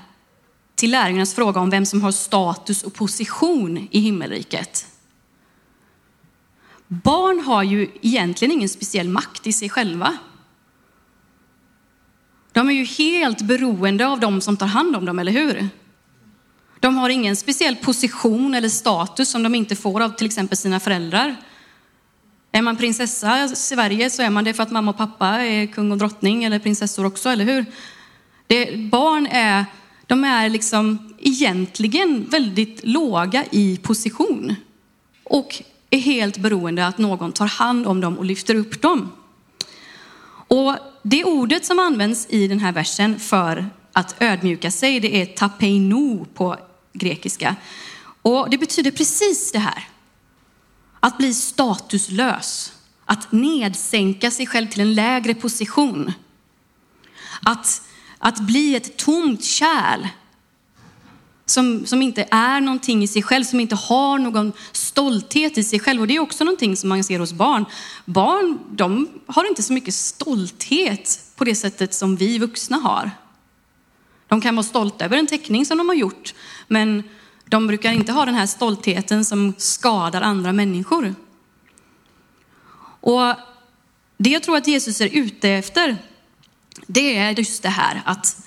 [0.76, 4.88] till lärjungarnas fråga om vem som har status och position i himmelriket.
[6.88, 10.17] Barn har ju egentligen ingen speciell makt i sig själva.
[12.51, 15.69] De är ju helt beroende av de som tar hand om dem, eller hur?
[16.79, 20.79] De har ingen speciell position eller status som de inte får av till exempel sina
[20.79, 21.35] föräldrar.
[22.51, 25.67] Är man prinsessa i Sverige så är man det för att mamma och pappa är
[25.67, 27.65] kung och drottning eller prinsessor också, eller hur?
[28.47, 29.65] Det, barn är,
[30.07, 34.55] de är liksom egentligen väldigt låga i position
[35.23, 39.11] och är helt beroende att någon tar hand om dem och lyfter upp dem.
[40.47, 45.25] Och det ordet som används i den här versen för att ödmjuka sig, det är
[45.25, 46.57] tapeino på
[46.93, 47.55] grekiska.
[48.21, 49.88] Och det betyder precis det här.
[50.99, 52.73] Att bli statuslös,
[53.05, 56.13] att nedsänka sig själv till en lägre position.
[57.41, 57.81] Att,
[58.17, 60.07] att bli ett tomt kärl
[61.49, 65.79] som, som inte är någonting i sig själv, som inte har någon stolthet i sig
[65.79, 66.01] själv.
[66.01, 67.65] Och det är också någonting som man ser hos barn.
[68.05, 73.11] Barn, de har inte så mycket stolthet på det sättet som vi vuxna har.
[74.27, 76.33] De kan vara stolta över en teckning som de har gjort,
[76.67, 77.03] men
[77.45, 81.15] de brukar inte ha den här stoltheten som skadar andra människor.
[83.01, 83.33] Och
[84.17, 85.97] det jag tror att Jesus är ute efter,
[86.87, 88.37] det är just det här att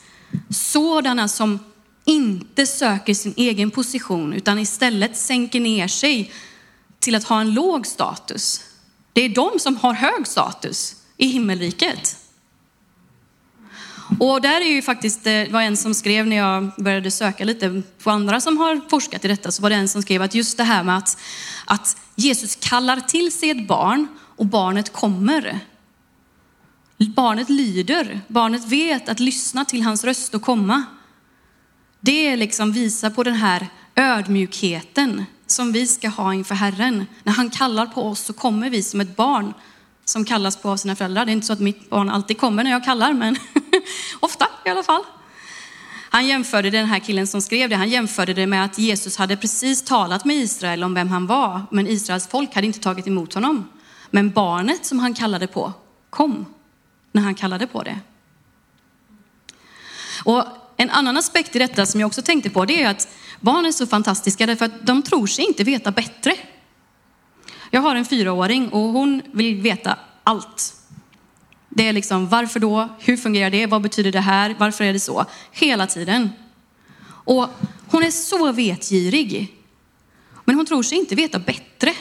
[0.51, 1.59] sådana som
[2.05, 6.33] inte söker sin egen position utan istället sänker ner sig
[6.99, 8.63] till att ha en låg status.
[9.13, 12.17] Det är de som har hög status i himmelriket.
[14.19, 17.45] Och där är ju faktiskt, eh, det var en som skrev när jag började söka
[17.45, 20.35] lite på andra som har forskat i detta, så var det en som skrev att
[20.35, 21.19] just det här med att,
[21.65, 25.61] att Jesus kallar till sig ett barn och barnet kommer.
[26.97, 30.85] Barnet lyder, barnet vet att lyssna till hans röst och komma.
[32.01, 37.07] Det liksom visar på den här ödmjukheten som vi ska ha inför Herren.
[37.23, 39.55] När han kallar på oss så kommer vi som ett barn
[40.05, 41.25] som kallas på av sina föräldrar.
[41.25, 43.37] Det är inte så att mitt barn alltid kommer när jag kallar, men
[44.21, 45.03] ofta i alla fall.
[46.11, 49.37] Han jämförde den här killen som skrev det, han jämförde det med att Jesus hade
[49.37, 53.35] precis talat med Israel om vem han var, men Israels folk hade inte tagit emot
[53.35, 53.69] honom.
[54.11, 55.73] Men barnet som han kallade på
[56.11, 56.47] kom
[57.13, 57.99] när han kallade på det.
[60.25, 60.45] Och
[60.81, 63.09] en annan aspekt i detta som jag också tänkte på, det är att
[63.41, 66.35] barn är så fantastiska därför att de tror sig inte veta bättre.
[67.71, 70.75] Jag har en fyraåring och hon vill veta allt.
[71.69, 72.89] Det är liksom, varför då?
[72.99, 73.67] Hur fungerar det?
[73.67, 74.57] Vad betyder det här?
[74.59, 75.25] Varför är det så?
[75.53, 76.31] Hela tiden.
[77.07, 77.49] Och
[77.87, 79.57] hon är så vetgirig.
[80.45, 81.95] Men hon tror sig inte veta bättre.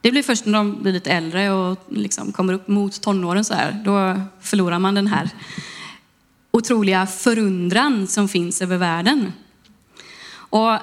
[0.00, 3.54] Det blir först när de blir lite äldre och liksom kommer upp mot tonåren så
[3.54, 5.30] här, då förlorar man den här
[6.56, 9.32] otroliga förundran som finns över världen.
[10.36, 10.70] Och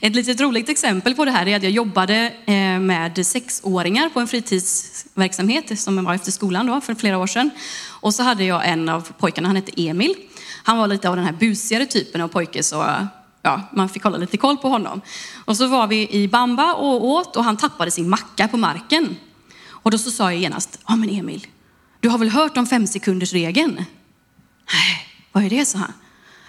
[0.00, 4.20] Ett litet roligt exempel på det här är att jag jobbade eh, med sexåringar på
[4.20, 7.50] en fritidsverksamhet som var efter skolan då för flera år sedan.
[8.00, 10.14] Och så hade jag en av pojkarna, han hette Emil.
[10.64, 13.08] Han var lite av den här busigare typen av pojke så
[13.42, 15.00] ja, man fick hålla lite koll på honom.
[15.44, 19.16] Och så var vi i Bamba och åt och han tappade sin macka på marken.
[19.68, 21.46] Och då så sa jag genast, ja men Emil,
[22.00, 23.84] du har väl hört om femsekundersregeln?
[24.72, 25.92] Nej, vad är det, sa han.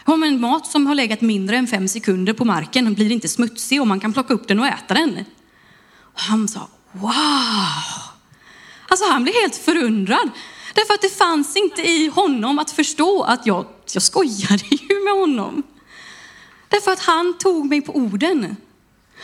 [0.06, 3.82] Ja, men mat som har legat mindre än fem sekunder på marken blir inte smutsig
[3.82, 5.26] och man kan plocka upp den och äta den.
[5.92, 7.12] Och han sa, wow!
[8.88, 10.30] Alltså han blev helt förundrad.
[10.74, 15.14] Därför att det fanns inte i honom att förstå att jag, jag skojade ju med
[15.14, 15.64] honom.
[16.68, 18.56] Därför att han tog mig på orden.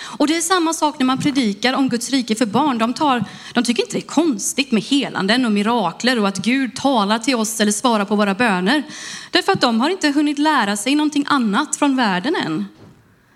[0.01, 2.77] Och det är samma sak när man predikar om Guds rike för barn.
[2.77, 3.23] De, tar,
[3.53, 7.35] de tycker inte det är konstigt med helanden och mirakler och att Gud talar till
[7.35, 8.83] oss eller svarar på våra böner.
[9.31, 12.65] Därför att de har inte hunnit lära sig någonting annat från världen än.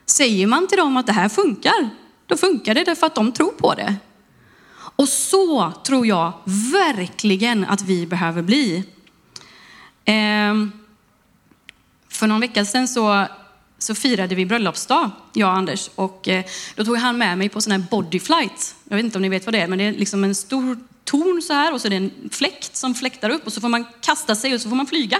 [0.05, 1.89] Säger man till dem att det här funkar,
[2.26, 3.95] då funkar det därför att de tror på det.
[4.95, 6.34] Och så tror jag
[6.74, 8.84] verkligen att vi behöver bli.
[10.05, 10.72] Ehm,
[12.10, 13.28] för någon vecka sedan så
[13.80, 15.89] så firade vi bröllopsdag, jag och Anders.
[15.95, 18.75] Och eh, då tog han med mig på sån här bodyflight.
[18.89, 20.80] Jag vet inte om ni vet vad det är, men det är liksom en stor
[21.03, 23.69] torn så här och så är det en fläkt som fläktar upp och så får
[23.69, 25.17] man kasta sig och så får man flyga.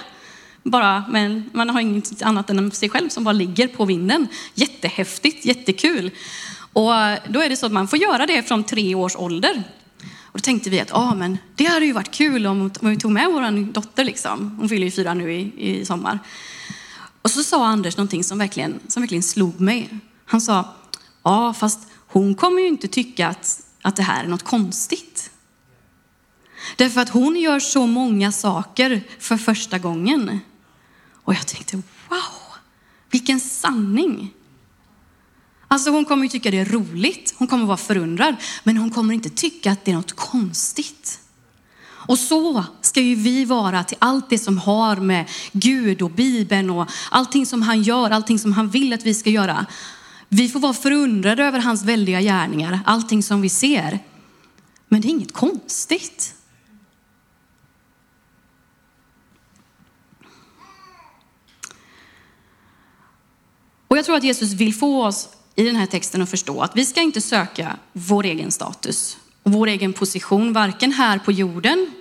[0.64, 4.28] Bara, men man har inget annat än sig själv som bara ligger på vinden.
[4.54, 6.12] Jättehäftigt, jättekul.
[6.74, 9.64] Och eh, då är det så att man får göra det från tre års ålder.
[10.32, 12.98] Och då tänkte vi att ah, men det hade ju varit kul om, om vi
[12.98, 14.04] tog med vår dotter.
[14.04, 14.56] Liksom.
[14.60, 16.20] Hon fyller ju fyra nu i, i sommar.
[17.22, 20.00] Och så sa Anders någonting som verkligen, som verkligen slog mig.
[20.26, 20.76] Han sa,
[21.24, 25.32] ja fast hon kommer ju inte tycka att, att det här är något konstigt.
[26.76, 30.40] Därför att hon gör så många saker för första gången.
[31.24, 31.76] Och jag tänkte,
[32.10, 32.56] wow,
[33.12, 34.34] vilken sanning.
[35.68, 39.14] Alltså hon kommer ju tycka det är roligt, hon kommer vara förundrad, men hon kommer
[39.14, 41.19] inte tycka att det är något konstigt.
[42.10, 46.70] Och så ska ju vi vara till allt det som har med Gud och Bibeln
[46.70, 49.66] och allting som han gör, allting som han vill att vi ska göra.
[50.30, 54.00] Vi får vara förundrade över hans väldiga gärningar, allting som vi ser.
[54.88, 56.36] Men det är inget konstigt.
[63.88, 66.76] Och jag tror att Jesus vill få oss i den här texten att förstå att
[66.76, 71.92] vi ska inte söka vår egen status och vår egen position, varken här på jorden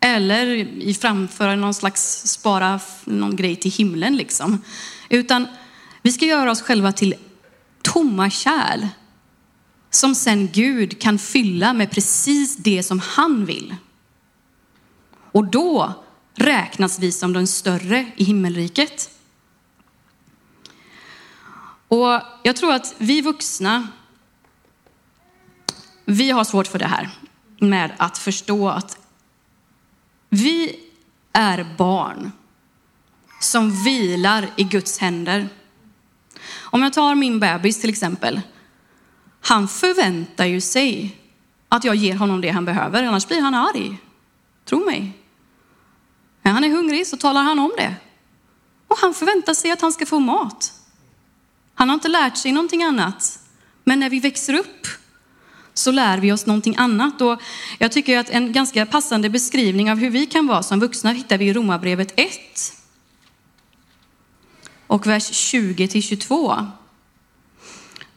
[0.00, 0.46] eller
[0.82, 4.62] i framföra någon slags spara någon grej till himlen liksom.
[5.08, 5.46] Utan
[6.02, 7.14] vi ska göra oss själva till
[7.82, 8.86] tomma kärl
[9.90, 13.76] som sen Gud kan fylla med precis det som han vill.
[15.32, 15.94] Och då
[16.34, 19.10] räknas vi som den större i himmelriket.
[21.88, 23.88] Och jag tror att vi vuxna,
[26.04, 27.10] vi har svårt för det här
[27.60, 29.07] med att förstå att
[30.28, 30.76] vi
[31.32, 32.32] är barn
[33.40, 35.48] som vilar i Guds händer.
[36.60, 38.40] Om jag tar min bebis till exempel.
[39.40, 41.16] Han förväntar ju sig
[41.68, 43.98] att jag ger honom det han behöver, annars blir han arg.
[44.64, 45.12] Tro mig.
[46.42, 47.94] När han är hungrig så talar han om det.
[48.88, 50.72] Och han förväntar sig att han ska få mat.
[51.74, 53.40] Han har inte lärt sig någonting annat.
[53.84, 54.86] Men när vi växer upp
[55.78, 57.20] så lär vi oss någonting annat.
[57.20, 57.40] Och
[57.78, 61.38] jag tycker att en ganska passande beskrivning av hur vi kan vara som vuxna hittar
[61.38, 62.30] vi i Romarbrevet 1
[64.86, 66.66] och vers 20 till 22.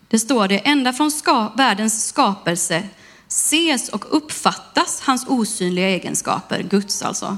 [0.08, 2.84] Det står det, ända från ska, världens skapelse
[3.28, 7.38] ses och uppfattas hans osynliga egenskaper, Guds alltså,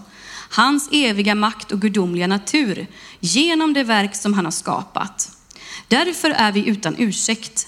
[0.50, 2.88] hans eviga makt och gudomliga natur
[3.20, 5.38] genom det verk som han har skapat.
[5.88, 7.68] Därför är vi utan ursäkt.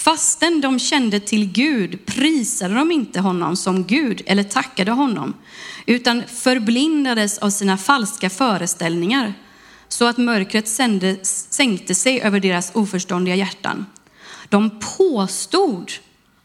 [0.00, 5.34] Fastän de kände till Gud prisade de inte honom som Gud eller tackade honom,
[5.86, 9.34] utan förblindades av sina falska föreställningar
[9.88, 13.86] så att mörkret sände, sänkte sig över deras oförståndiga hjärtan.
[14.48, 15.92] De påstod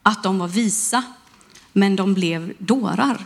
[0.04, 1.04] att de var visa,
[1.74, 3.26] men de blev dårar.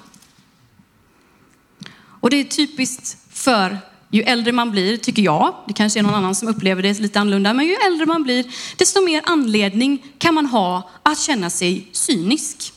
[1.96, 3.78] Och det är typiskt för
[4.12, 7.20] ju äldre man blir, tycker jag, det kanske är någon annan som upplever det lite
[7.20, 8.46] annorlunda, men ju äldre man blir,
[8.78, 12.74] desto mer anledning kan man ha att känna sig cynisk.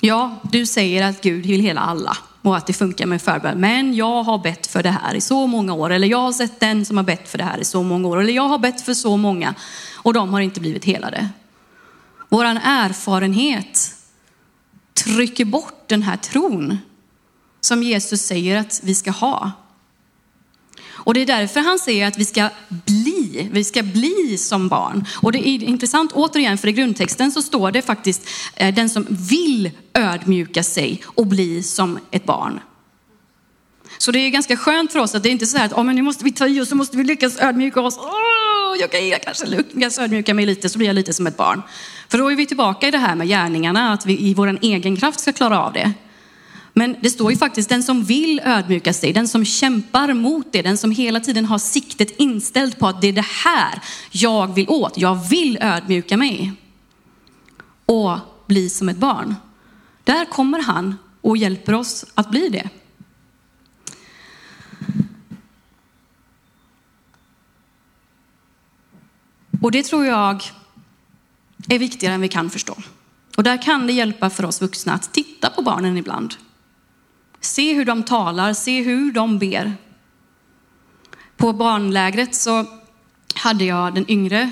[0.00, 3.60] Ja, du säger att Gud vill hela alla och att det funkar med förbön.
[3.60, 5.92] Men jag har bett för det här i så många år.
[5.92, 8.20] Eller jag har sett den som har bett för det här i så många år.
[8.20, 9.54] Eller jag har bett för så många
[9.94, 11.28] och de har inte blivit helade.
[12.28, 13.94] Vår erfarenhet
[14.94, 16.78] trycker bort den här tron
[17.60, 19.52] som Jesus säger att vi ska ha.
[21.04, 25.04] Och det är därför han säger att vi ska bli, vi ska bli som barn.
[25.22, 29.06] Och det är intressant återigen, för i grundtexten så står det faktiskt eh, den som
[29.08, 32.60] vill ödmjuka sig och bli som ett barn.
[33.98, 35.84] Så det är ganska skönt för oss att det är inte så här att oh,
[35.84, 37.98] men nu måste vi ta i och så måste vi lyckas ödmjuka oss.
[37.98, 41.36] Oh, jag, kan, jag kanske lyckas ödmjuka mig lite så blir jag lite som ett
[41.36, 41.62] barn.
[42.08, 44.96] För då är vi tillbaka i det här med gärningarna, att vi i vår egen
[44.96, 45.92] kraft ska klara av det.
[46.76, 50.62] Men det står ju faktiskt den som vill ödmjuka sig, den som kämpar mot det,
[50.62, 54.68] den som hela tiden har siktet inställt på att det är det här jag vill
[54.68, 54.98] åt.
[54.98, 56.52] Jag vill ödmjuka mig
[57.86, 59.34] och bli som ett barn.
[60.04, 62.68] Där kommer han och hjälper oss att bli det.
[69.62, 70.44] Och det tror jag
[71.68, 72.76] är viktigare än vi kan förstå.
[73.36, 76.34] Och där kan det hjälpa för oss vuxna att titta på barnen ibland.
[77.44, 79.74] Se hur de talar, se hur de ber.
[81.36, 82.66] På barnlägret så
[83.34, 84.50] hade jag den yngre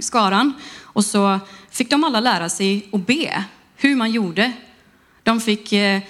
[0.00, 1.40] skaran och så
[1.70, 3.44] fick de alla lära sig att be,
[3.76, 4.52] hur man gjorde.
[5.22, 6.00] De fick eh,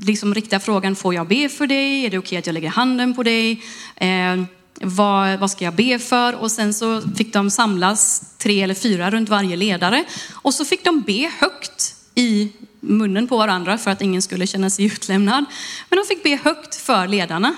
[0.00, 2.06] liksom rikta frågan, får jag be för dig?
[2.06, 3.62] Är det okej okay att jag lägger handen på dig?
[3.96, 4.42] Eh,
[4.80, 6.34] vad, vad ska jag be för?
[6.34, 10.84] Och sen så fick de samlas tre eller fyra runt varje ledare och så fick
[10.84, 15.44] de be högt i munnen på varandra för att ingen skulle känna sig utlämnad.
[15.88, 17.56] Men de fick be högt för ledarna.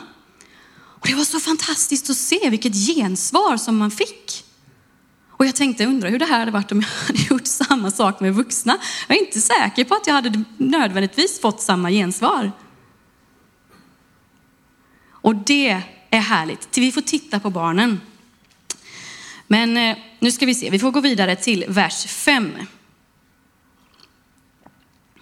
[0.75, 4.45] Och det var så fantastiskt att se vilket gensvar som man fick.
[5.31, 8.20] Och jag tänkte, undra hur det här hade varit om jag hade gjort samma sak
[8.20, 8.79] med vuxna.
[9.09, 12.53] Jag är inte säker på att jag hade nödvändigtvis fått samma gensvar.
[15.11, 16.79] Och det är härligt.
[16.79, 18.01] Vi får titta på barnen.
[19.47, 22.53] Men eh, nu ska vi se, vi får gå vidare till vers 5.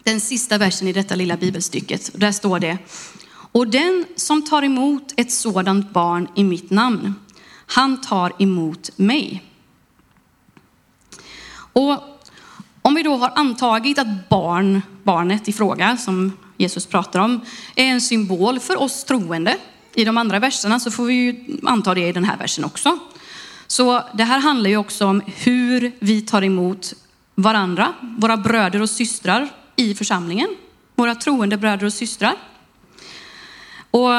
[0.02, 2.10] Den sista versen i detta lilla bibelstycket.
[2.14, 2.78] Där står det,
[3.52, 7.14] och den som tar emot ett sådant barn i mitt namn,
[7.66, 9.44] han tar emot mig.
[11.72, 12.02] Och
[12.82, 17.40] om vi då har antagit att barn, barnet i fråga, som Jesus pratar om,
[17.74, 19.56] är en symbol för oss troende,
[19.94, 22.98] i de andra verserna så får vi ju anta det i den här versen också.
[23.66, 26.94] Så det här handlar ju också om hur vi tar emot
[27.34, 29.48] varandra, våra bröder och systrar
[29.80, 30.56] i församlingen.
[30.94, 32.34] Våra troende bröder och systrar.
[33.90, 34.10] Och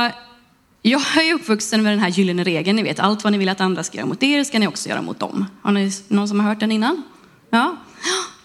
[0.82, 3.62] jag är uppvuxen med den här gyllene regeln, ni vet allt vad ni vill att
[3.62, 5.46] andra ska göra mot er ska ni också göra mot dem.
[5.62, 7.04] Har ni någon som har hört den innan?
[7.50, 7.78] Ja.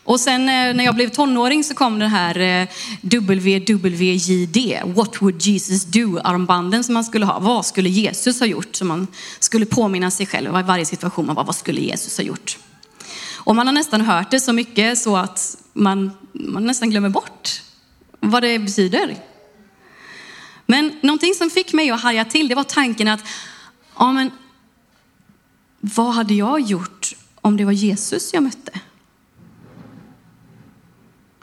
[0.05, 2.69] Och sen eh, när jag blev tonåring så kom den här eh,
[3.01, 7.39] WWJD, What would Jesus do, armbanden som man skulle ha.
[7.39, 8.77] Vad skulle Jesus ha gjort?
[8.77, 9.07] Som man
[9.39, 11.27] skulle påminna sig själv i varje situation.
[11.27, 12.59] Man bara, vad skulle Jesus ha gjort?
[13.35, 17.63] Och man har nästan hört det så mycket så att man, man nästan glömmer bort
[18.21, 19.17] vad det betyder.
[20.67, 23.21] Men någonting som fick mig att haja till, det var tanken att,
[23.99, 24.31] ja men,
[25.81, 28.81] vad hade jag gjort om det var Jesus jag mötte?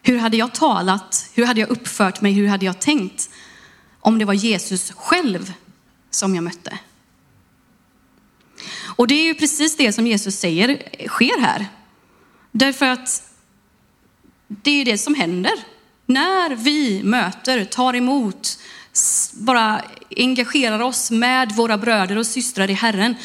[0.01, 1.29] Hur hade jag talat?
[1.33, 2.31] Hur hade jag uppfört mig?
[2.31, 3.29] Hur hade jag tänkt?
[3.99, 5.53] Om det var Jesus själv
[6.09, 6.79] som jag mötte.
[8.95, 11.67] Och det är ju precis det som Jesus säger sker här.
[12.51, 13.32] Därför att
[14.61, 15.53] det är det som händer.
[16.05, 18.59] När vi möter, tar emot,
[19.33, 19.81] bara
[20.17, 23.15] engagerar oss med våra bröder och systrar i Herren,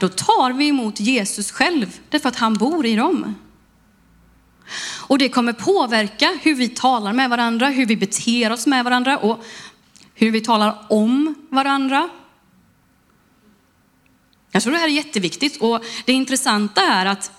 [0.00, 3.34] då tar vi emot Jesus själv, därför att han bor i dem.
[5.08, 9.18] Och det kommer påverka hur vi talar med varandra, hur vi beter oss med varandra
[9.18, 9.44] och
[10.14, 12.08] hur vi talar om varandra.
[14.50, 17.32] Jag tror det här är jätteviktigt och det intressanta är att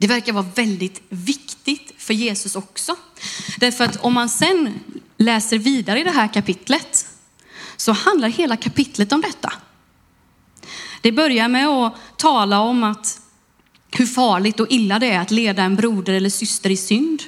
[0.00, 2.96] det verkar vara väldigt viktigt för Jesus också.
[3.56, 4.80] Därför att om man sen
[5.16, 7.06] läser vidare i det här kapitlet
[7.76, 9.52] så handlar hela kapitlet om detta.
[11.00, 13.20] Det börjar med att tala om att
[13.90, 17.22] hur farligt och illa det är att leda en broder eller syster i synd.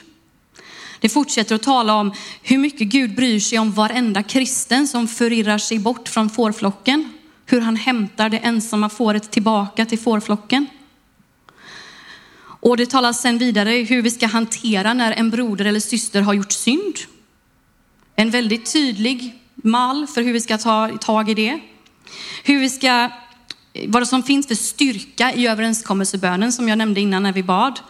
[1.01, 2.13] Det fortsätter att tala om
[2.43, 7.13] hur mycket Gud bryr sig om varenda kristen som förirrar sig bort från fårflocken.
[7.47, 10.67] Hur han hämtar det ensamma fåret tillbaka till fårflocken.
[12.63, 16.35] Och det talas sen vidare hur vi ska hantera när en broder eller syster har
[16.35, 16.95] gjort synd.
[18.17, 21.61] En väldigt tydlig mall för hur vi ska ta tag i det.
[22.45, 23.11] Hur vi ska
[23.89, 27.81] vad som finns för styrka i överenskommelsebönen som jag nämnde innan när vi bad.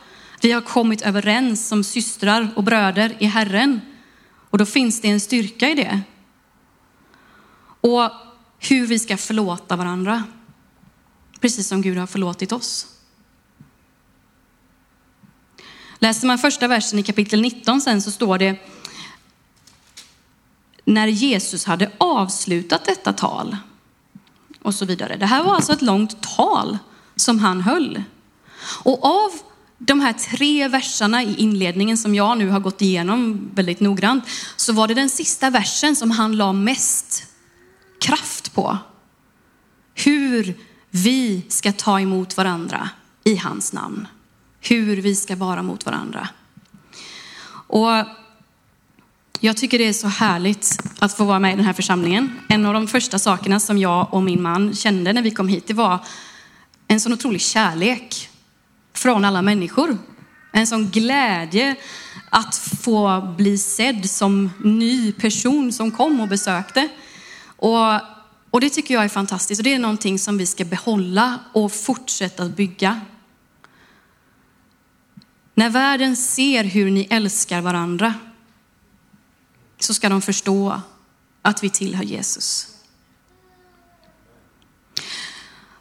[0.41, 3.81] Vi har kommit överens som systrar och bröder i Herren.
[4.51, 6.01] Och då finns det en styrka i det.
[7.81, 8.11] Och
[8.59, 10.25] hur vi ska förlåta varandra.
[11.41, 12.87] Precis som Gud har förlåtit oss.
[16.03, 18.57] Läser man första versen i kapitel 19 sen så står det
[20.85, 23.57] när Jesus hade avslutat detta tal
[24.63, 25.17] och så vidare.
[25.17, 26.79] Det här var alltså ett långt tal
[27.17, 28.03] som han höll.
[28.83, 29.31] Och av
[29.79, 34.25] de här tre verserna i inledningen som jag nu har gått igenom väldigt noggrant,
[34.57, 37.27] så var det den sista versen som han la mest
[38.01, 38.79] kraft på.
[39.95, 40.59] Hur
[40.91, 42.91] vi ska ta emot varandra
[43.25, 44.07] i hans namn.
[44.63, 46.29] Hur vi ska vara mot varandra.
[47.67, 47.91] Och
[49.41, 52.41] jag tycker det är så härligt att få vara med i den här församlingen.
[52.49, 55.67] En av de första sakerna som jag och min man kände när vi kom hit,
[55.67, 55.99] det var
[56.89, 58.29] en sån otrolig kärlek
[58.95, 59.99] från alla människor.
[60.53, 61.77] En sån glädje
[62.31, 66.89] att få bli sedd som ny person som kom och besökte.
[67.57, 67.95] Och,
[68.51, 71.73] och det tycker jag är fantastiskt och det är någonting som vi ska behålla och
[71.73, 73.01] fortsätta att bygga.
[75.55, 78.15] När världen ser hur ni älskar varandra
[79.79, 80.81] så ska de förstå
[81.43, 82.69] att vi tillhör Jesus.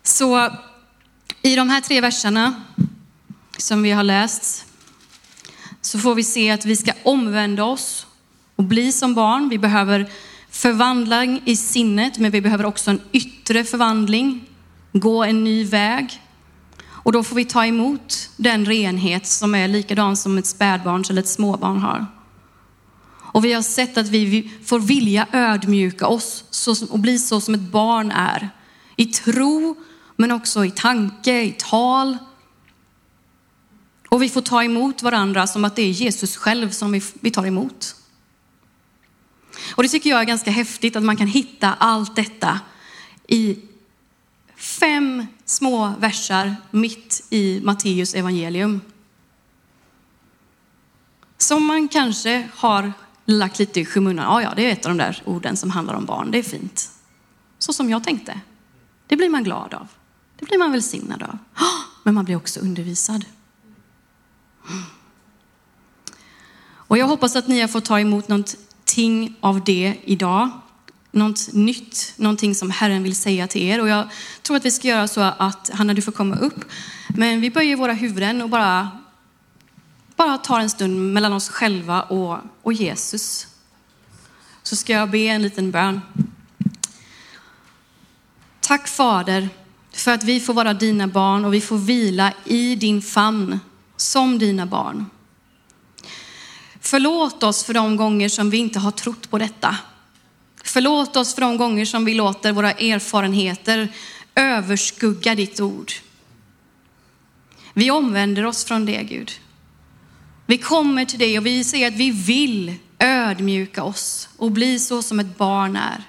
[0.03, 0.49] Så
[1.41, 2.63] i de här tre verserna
[3.57, 4.65] som vi har läst
[5.82, 8.07] så får vi se att vi ska omvända oss
[8.55, 9.49] och bli som barn.
[9.49, 10.11] Vi behöver
[10.49, 14.45] förvandling i sinnet, men vi behöver också en yttre förvandling,
[14.93, 16.20] gå en ny väg.
[17.04, 21.22] Och då får vi ta emot den renhet som är likadan som ett spädbarns eller
[21.22, 22.06] ett småbarn har.
[23.34, 26.43] Och vi har sett att vi får vilja ödmjuka oss
[26.89, 28.49] och bli så som ett barn är.
[28.95, 29.76] I tro,
[30.16, 32.18] men också i tanke, i tal.
[34.10, 37.45] Och vi får ta emot varandra som att det är Jesus själv som vi, tar
[37.45, 37.95] emot.
[39.76, 42.60] Och det tycker jag är ganska häftigt att man kan hitta allt detta
[43.28, 43.60] i
[44.56, 48.82] fem små versar mitt i Matteus evangelium.
[51.38, 52.93] Som man kanske har
[53.26, 54.26] lagt lite i skymundan.
[54.26, 56.32] Ja, ja, det är ett av de där orden som handlar om barn.
[56.32, 56.91] Det är fint.
[57.60, 58.39] Så som jag tänkte.
[59.08, 59.88] Det blir man glad av.
[60.39, 61.38] Det blir man välsignad av.
[62.04, 63.26] Men man blir också undervisad.
[66.74, 70.49] Och jag hoppas att ni har fått ta emot någonting av det idag.
[71.12, 73.82] Något nytt, någonting som Herren vill säga till er.
[73.82, 74.07] Och jag
[74.41, 76.66] tror att vi ska göra så att Hanna, du får komma upp.
[77.09, 78.89] Men vi böjer våra huvuden och bara
[80.16, 83.47] bara tar en stund mellan oss själva och, och Jesus.
[84.64, 86.01] Så ska jag be en liten bön.
[88.59, 89.49] Tack Fader
[89.91, 93.59] för att vi får vara dina barn och vi får vila i din famn
[93.97, 95.05] som dina barn.
[96.80, 99.78] Förlåt oss för de gånger som vi inte har trott på detta.
[100.64, 103.89] Förlåt oss för de gånger som vi låter våra erfarenheter
[104.36, 105.91] överskugga ditt ord.
[107.74, 109.32] Vi omvänder oss från det Gud.
[110.45, 115.01] Vi kommer till dig och vi säger att vi vill ödmjuka oss och bli så
[115.01, 116.03] som ett barn är.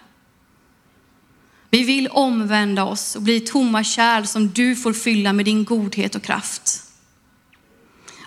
[1.71, 6.15] Vi vill omvända oss och bli tomma kärl som du får fylla med din godhet
[6.15, 6.83] och kraft.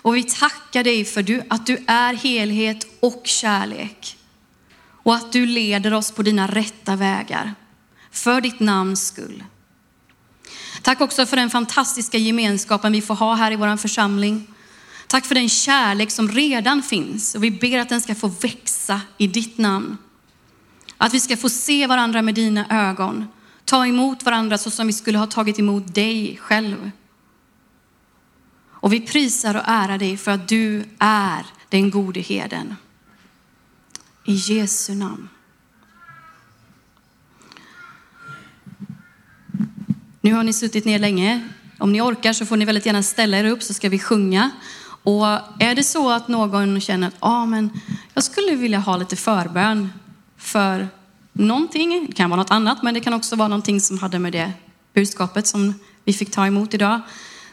[0.02, 4.15] Och vi tackar dig för att du är helhet och kärlek.
[5.06, 7.54] Och att du leder oss på dina rätta vägar.
[8.10, 9.44] För ditt namns skull.
[10.82, 14.46] Tack också för den fantastiska gemenskapen vi får ha här i vår församling.
[15.06, 19.00] Tack för den kärlek som redan finns och vi ber att den ska få växa
[19.18, 19.98] i ditt namn.
[20.96, 23.26] Att vi ska få se varandra med dina ögon,
[23.64, 26.90] ta emot varandra så som vi skulle ha tagit emot dig själv.
[28.66, 32.76] Och vi prisar och ärar dig för att du är den gode heden.
[34.26, 35.28] I Jesu namn.
[40.20, 41.48] Nu har ni suttit ner länge.
[41.78, 44.50] Om ni orkar så får ni väldigt gärna ställa er upp så ska vi sjunga.
[45.02, 45.26] Och
[45.58, 47.70] är det så att någon känner att ah, men
[48.14, 49.92] jag skulle vilja ha lite förbön
[50.36, 50.88] för
[51.32, 54.32] någonting, det kan vara något annat, men det kan också vara någonting som hade med
[54.32, 54.52] det
[54.94, 55.74] budskapet som
[56.04, 57.00] vi fick ta emot idag.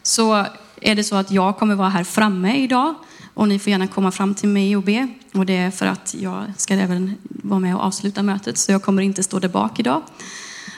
[0.03, 0.45] Så
[0.81, 2.95] är det så att jag kommer vara här framme idag
[3.33, 5.07] och ni får gärna komma fram till mig och be.
[5.33, 8.83] Och det är för att jag ska även vara med och avsluta mötet, så jag
[8.83, 10.01] kommer inte stå där bak idag,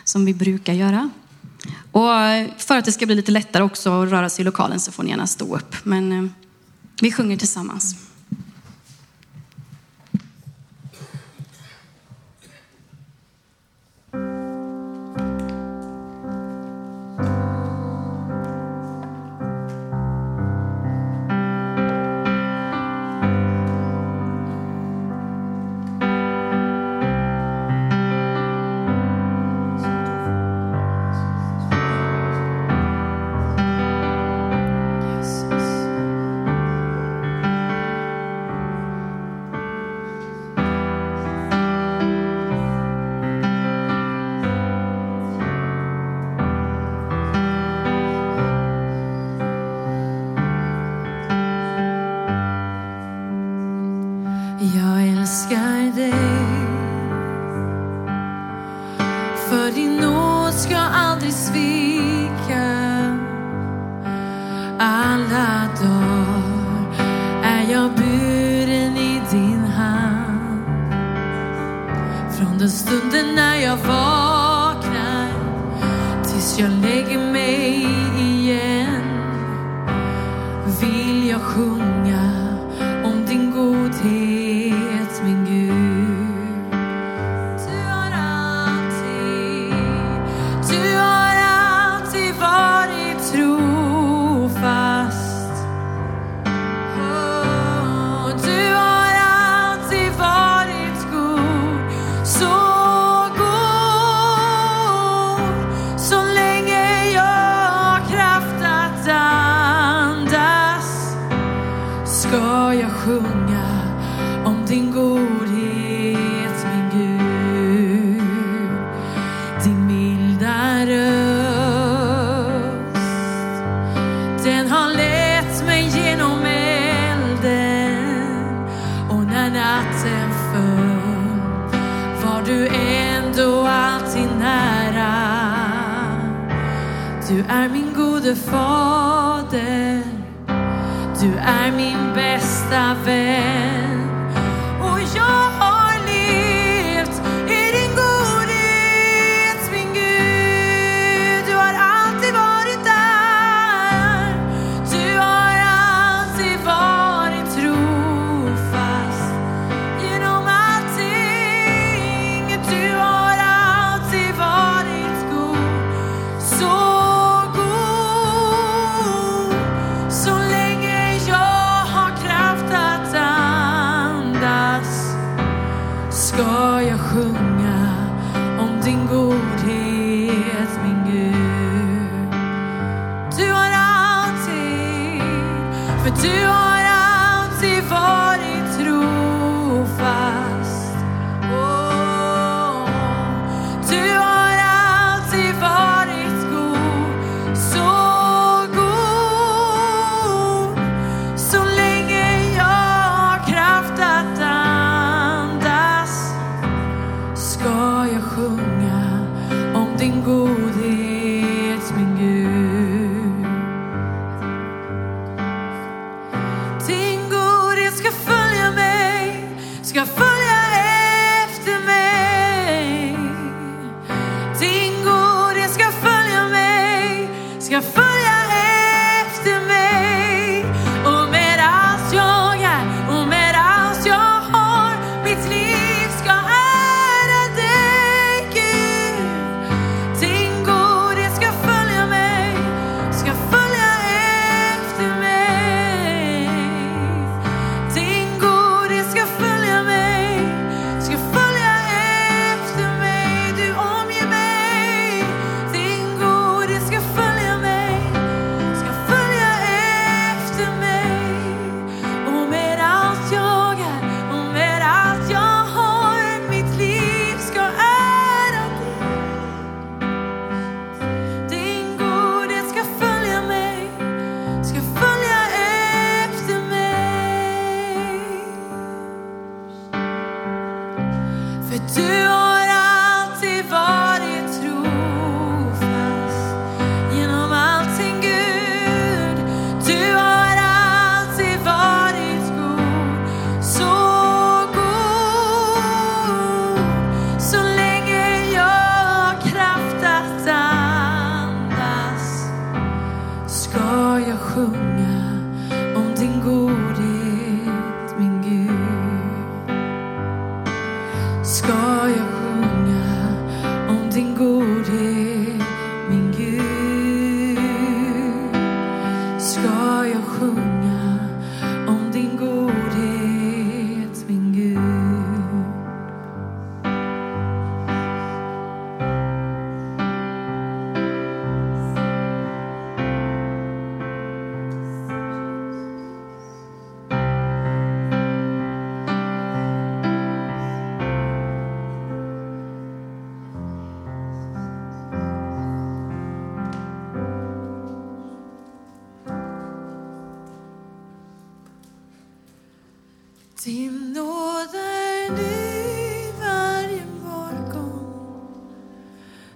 [0.03, 1.09] som vi brukar göra.
[1.91, 2.09] Och
[2.57, 5.03] för att det ska bli lite lättare också att röra sig i lokalen så får
[5.03, 5.75] ni gärna stå upp.
[5.83, 6.31] Men eh,
[7.01, 8.04] vi sjunger tillsammans.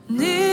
[0.10, 0.49] New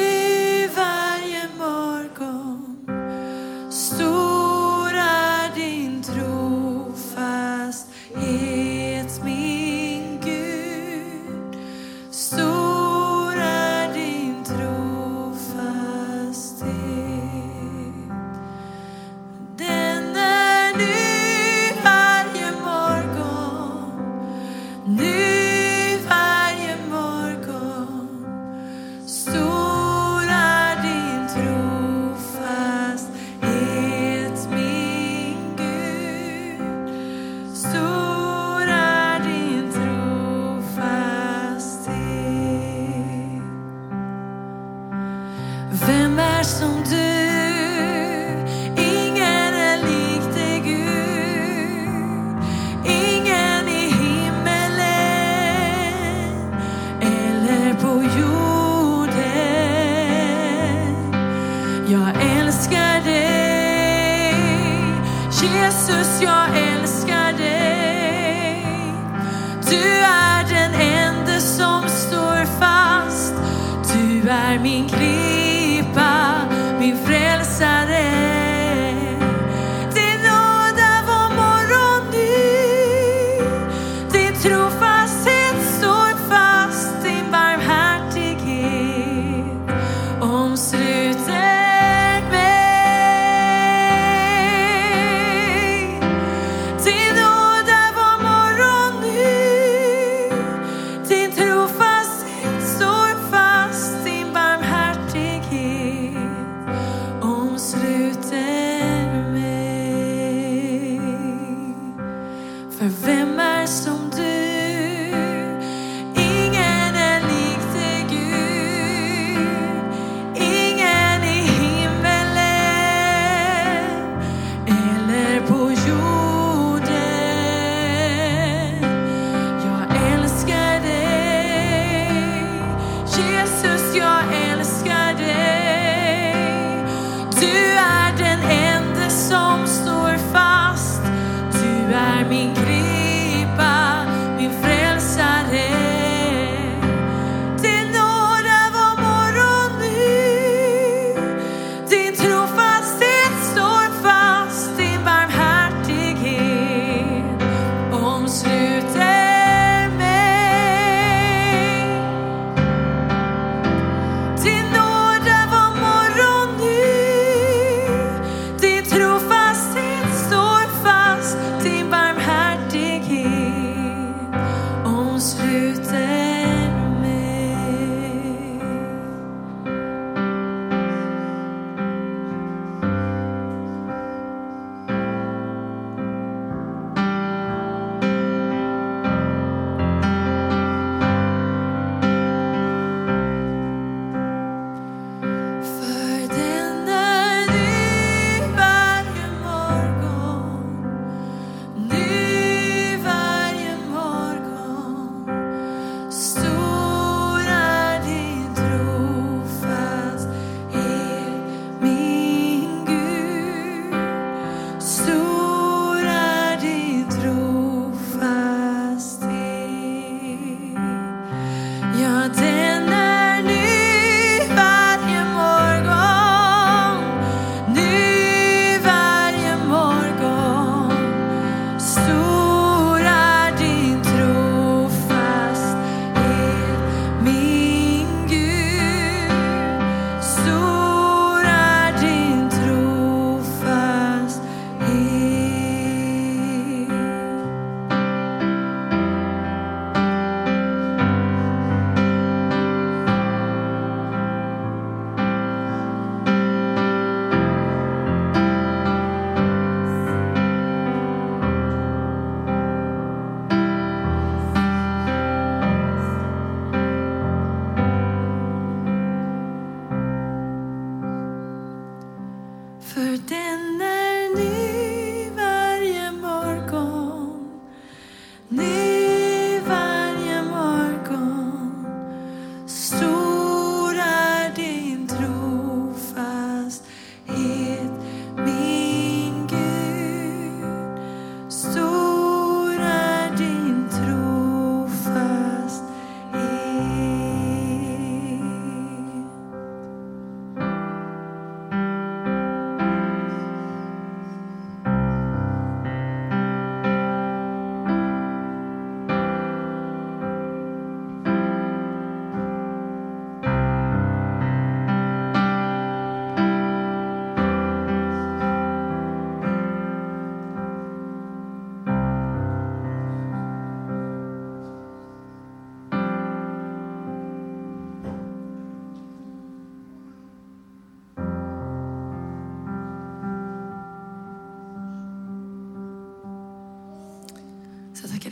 [158.83, 159.16] today.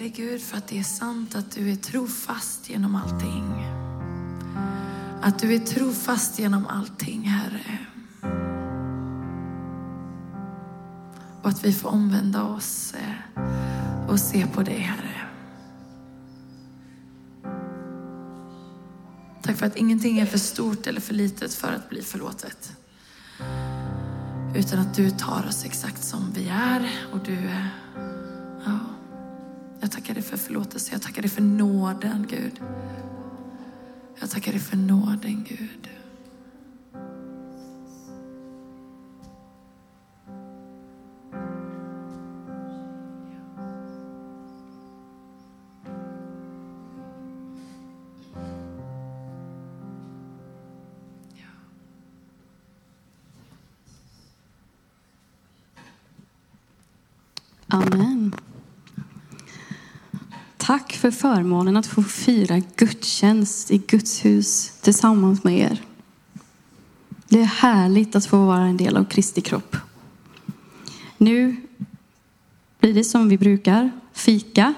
[0.04, 3.66] Dig Gud för att det är sant att du är trofast genom allting.
[5.22, 7.78] Att du är trofast genom allting, Herre.
[11.42, 15.28] Och att vi får omvända oss eh, och se på dig, Herre.
[19.42, 22.72] Tack för att ingenting är för stort eller för litet för att bli förlåtet.
[24.54, 27.50] Utan att du tar oss exakt som vi är och du,
[30.54, 32.60] förlåtelse, jag tackar dig för nåden Gud.
[34.20, 35.83] Jag tackar dig för nåden Gud.
[61.04, 65.82] För förmånen att få fira gudstjänst i Guds hus tillsammans med er.
[67.28, 69.76] Det är härligt att få vara en del av Kristi kropp.
[71.18, 71.56] Nu
[72.80, 74.74] blir det som vi brukar, fika,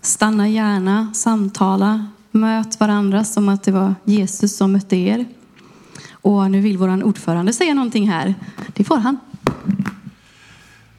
[0.00, 5.24] stanna gärna, samtala, möt varandra som att det var Jesus som mötte er.
[6.10, 8.34] Och nu vill vår ordförande säga någonting här.
[8.74, 9.18] Det får han.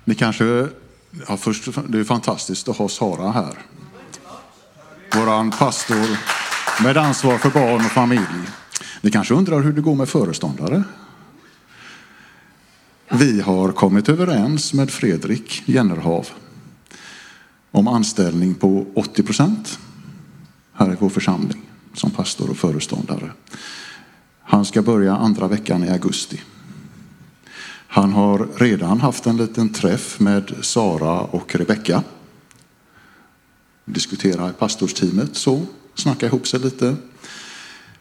[0.06, 0.68] Det kanske,
[1.28, 3.71] ja, först, det är fantastiskt att ha Sara här.
[5.32, 6.18] Våran pastor
[6.84, 8.50] med ansvar för barn och familj.
[9.02, 10.84] Ni kanske undrar hur det går med föreståndare?
[13.10, 16.28] Vi har kommit överens med Fredrik Jennerhav
[17.72, 19.80] om anställning på 80 procent
[20.74, 21.62] här i vår församling
[21.94, 23.32] som pastor och föreståndare.
[24.44, 26.42] Han ska börja andra veckan i augusti.
[27.88, 32.04] Han har redan haft en liten träff med Sara och Rebecka.
[33.94, 35.66] Diskutera i pastorsteamet så,
[35.96, 36.96] snacka ihop sig lite.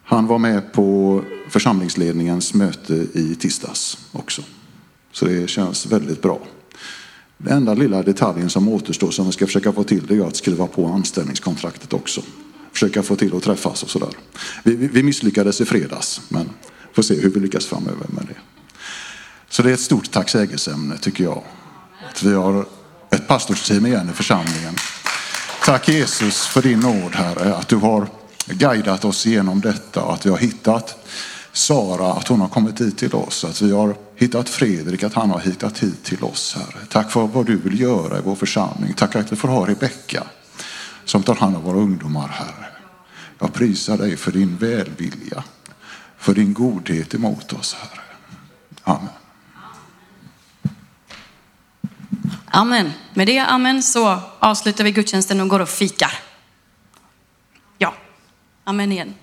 [0.05, 4.43] Han var med på församlingsledningens möte i tisdags också.
[5.13, 6.41] Så det känns väldigt bra.
[7.39, 10.37] Den enda lilla detaljen som återstår som vi ska försöka få till det är att
[10.37, 12.23] skriva på anställningskontraktet också.
[12.73, 14.09] Försöka få till att träffas och sådär.
[14.65, 16.51] Vi, vi misslyckades i fredags men
[16.93, 18.37] får se hur vi lyckas framöver med det.
[19.49, 21.43] Så det är ett stort tacksägelseämne tycker jag.
[22.11, 22.67] Att vi har
[23.11, 24.75] ett pastorsteam igen i församlingen.
[25.65, 28.09] Tack Jesus för din nåd Herre, att du har
[28.47, 30.97] guidat oss genom detta och att vi har hittat
[31.53, 33.45] Sara, att hon har kommit hit till oss.
[33.45, 36.87] Att vi har hittat Fredrik, att han har hittat hit till oss Herre.
[36.89, 38.95] Tack för vad du vill göra i vår församling.
[38.95, 40.25] Tack att vi får ha Rebecka
[41.05, 42.67] som tar hand om våra ungdomar Herre.
[43.39, 45.45] Jag prisar dig för din välvilja,
[46.19, 48.03] för din godhet emot oss Herre.
[48.83, 49.20] Amen.
[52.47, 52.93] Amen.
[53.15, 56.13] Med det amen så avslutar vi gudstjänsten och går och fikar.
[57.79, 57.95] Ja,
[58.65, 59.15] amen igen.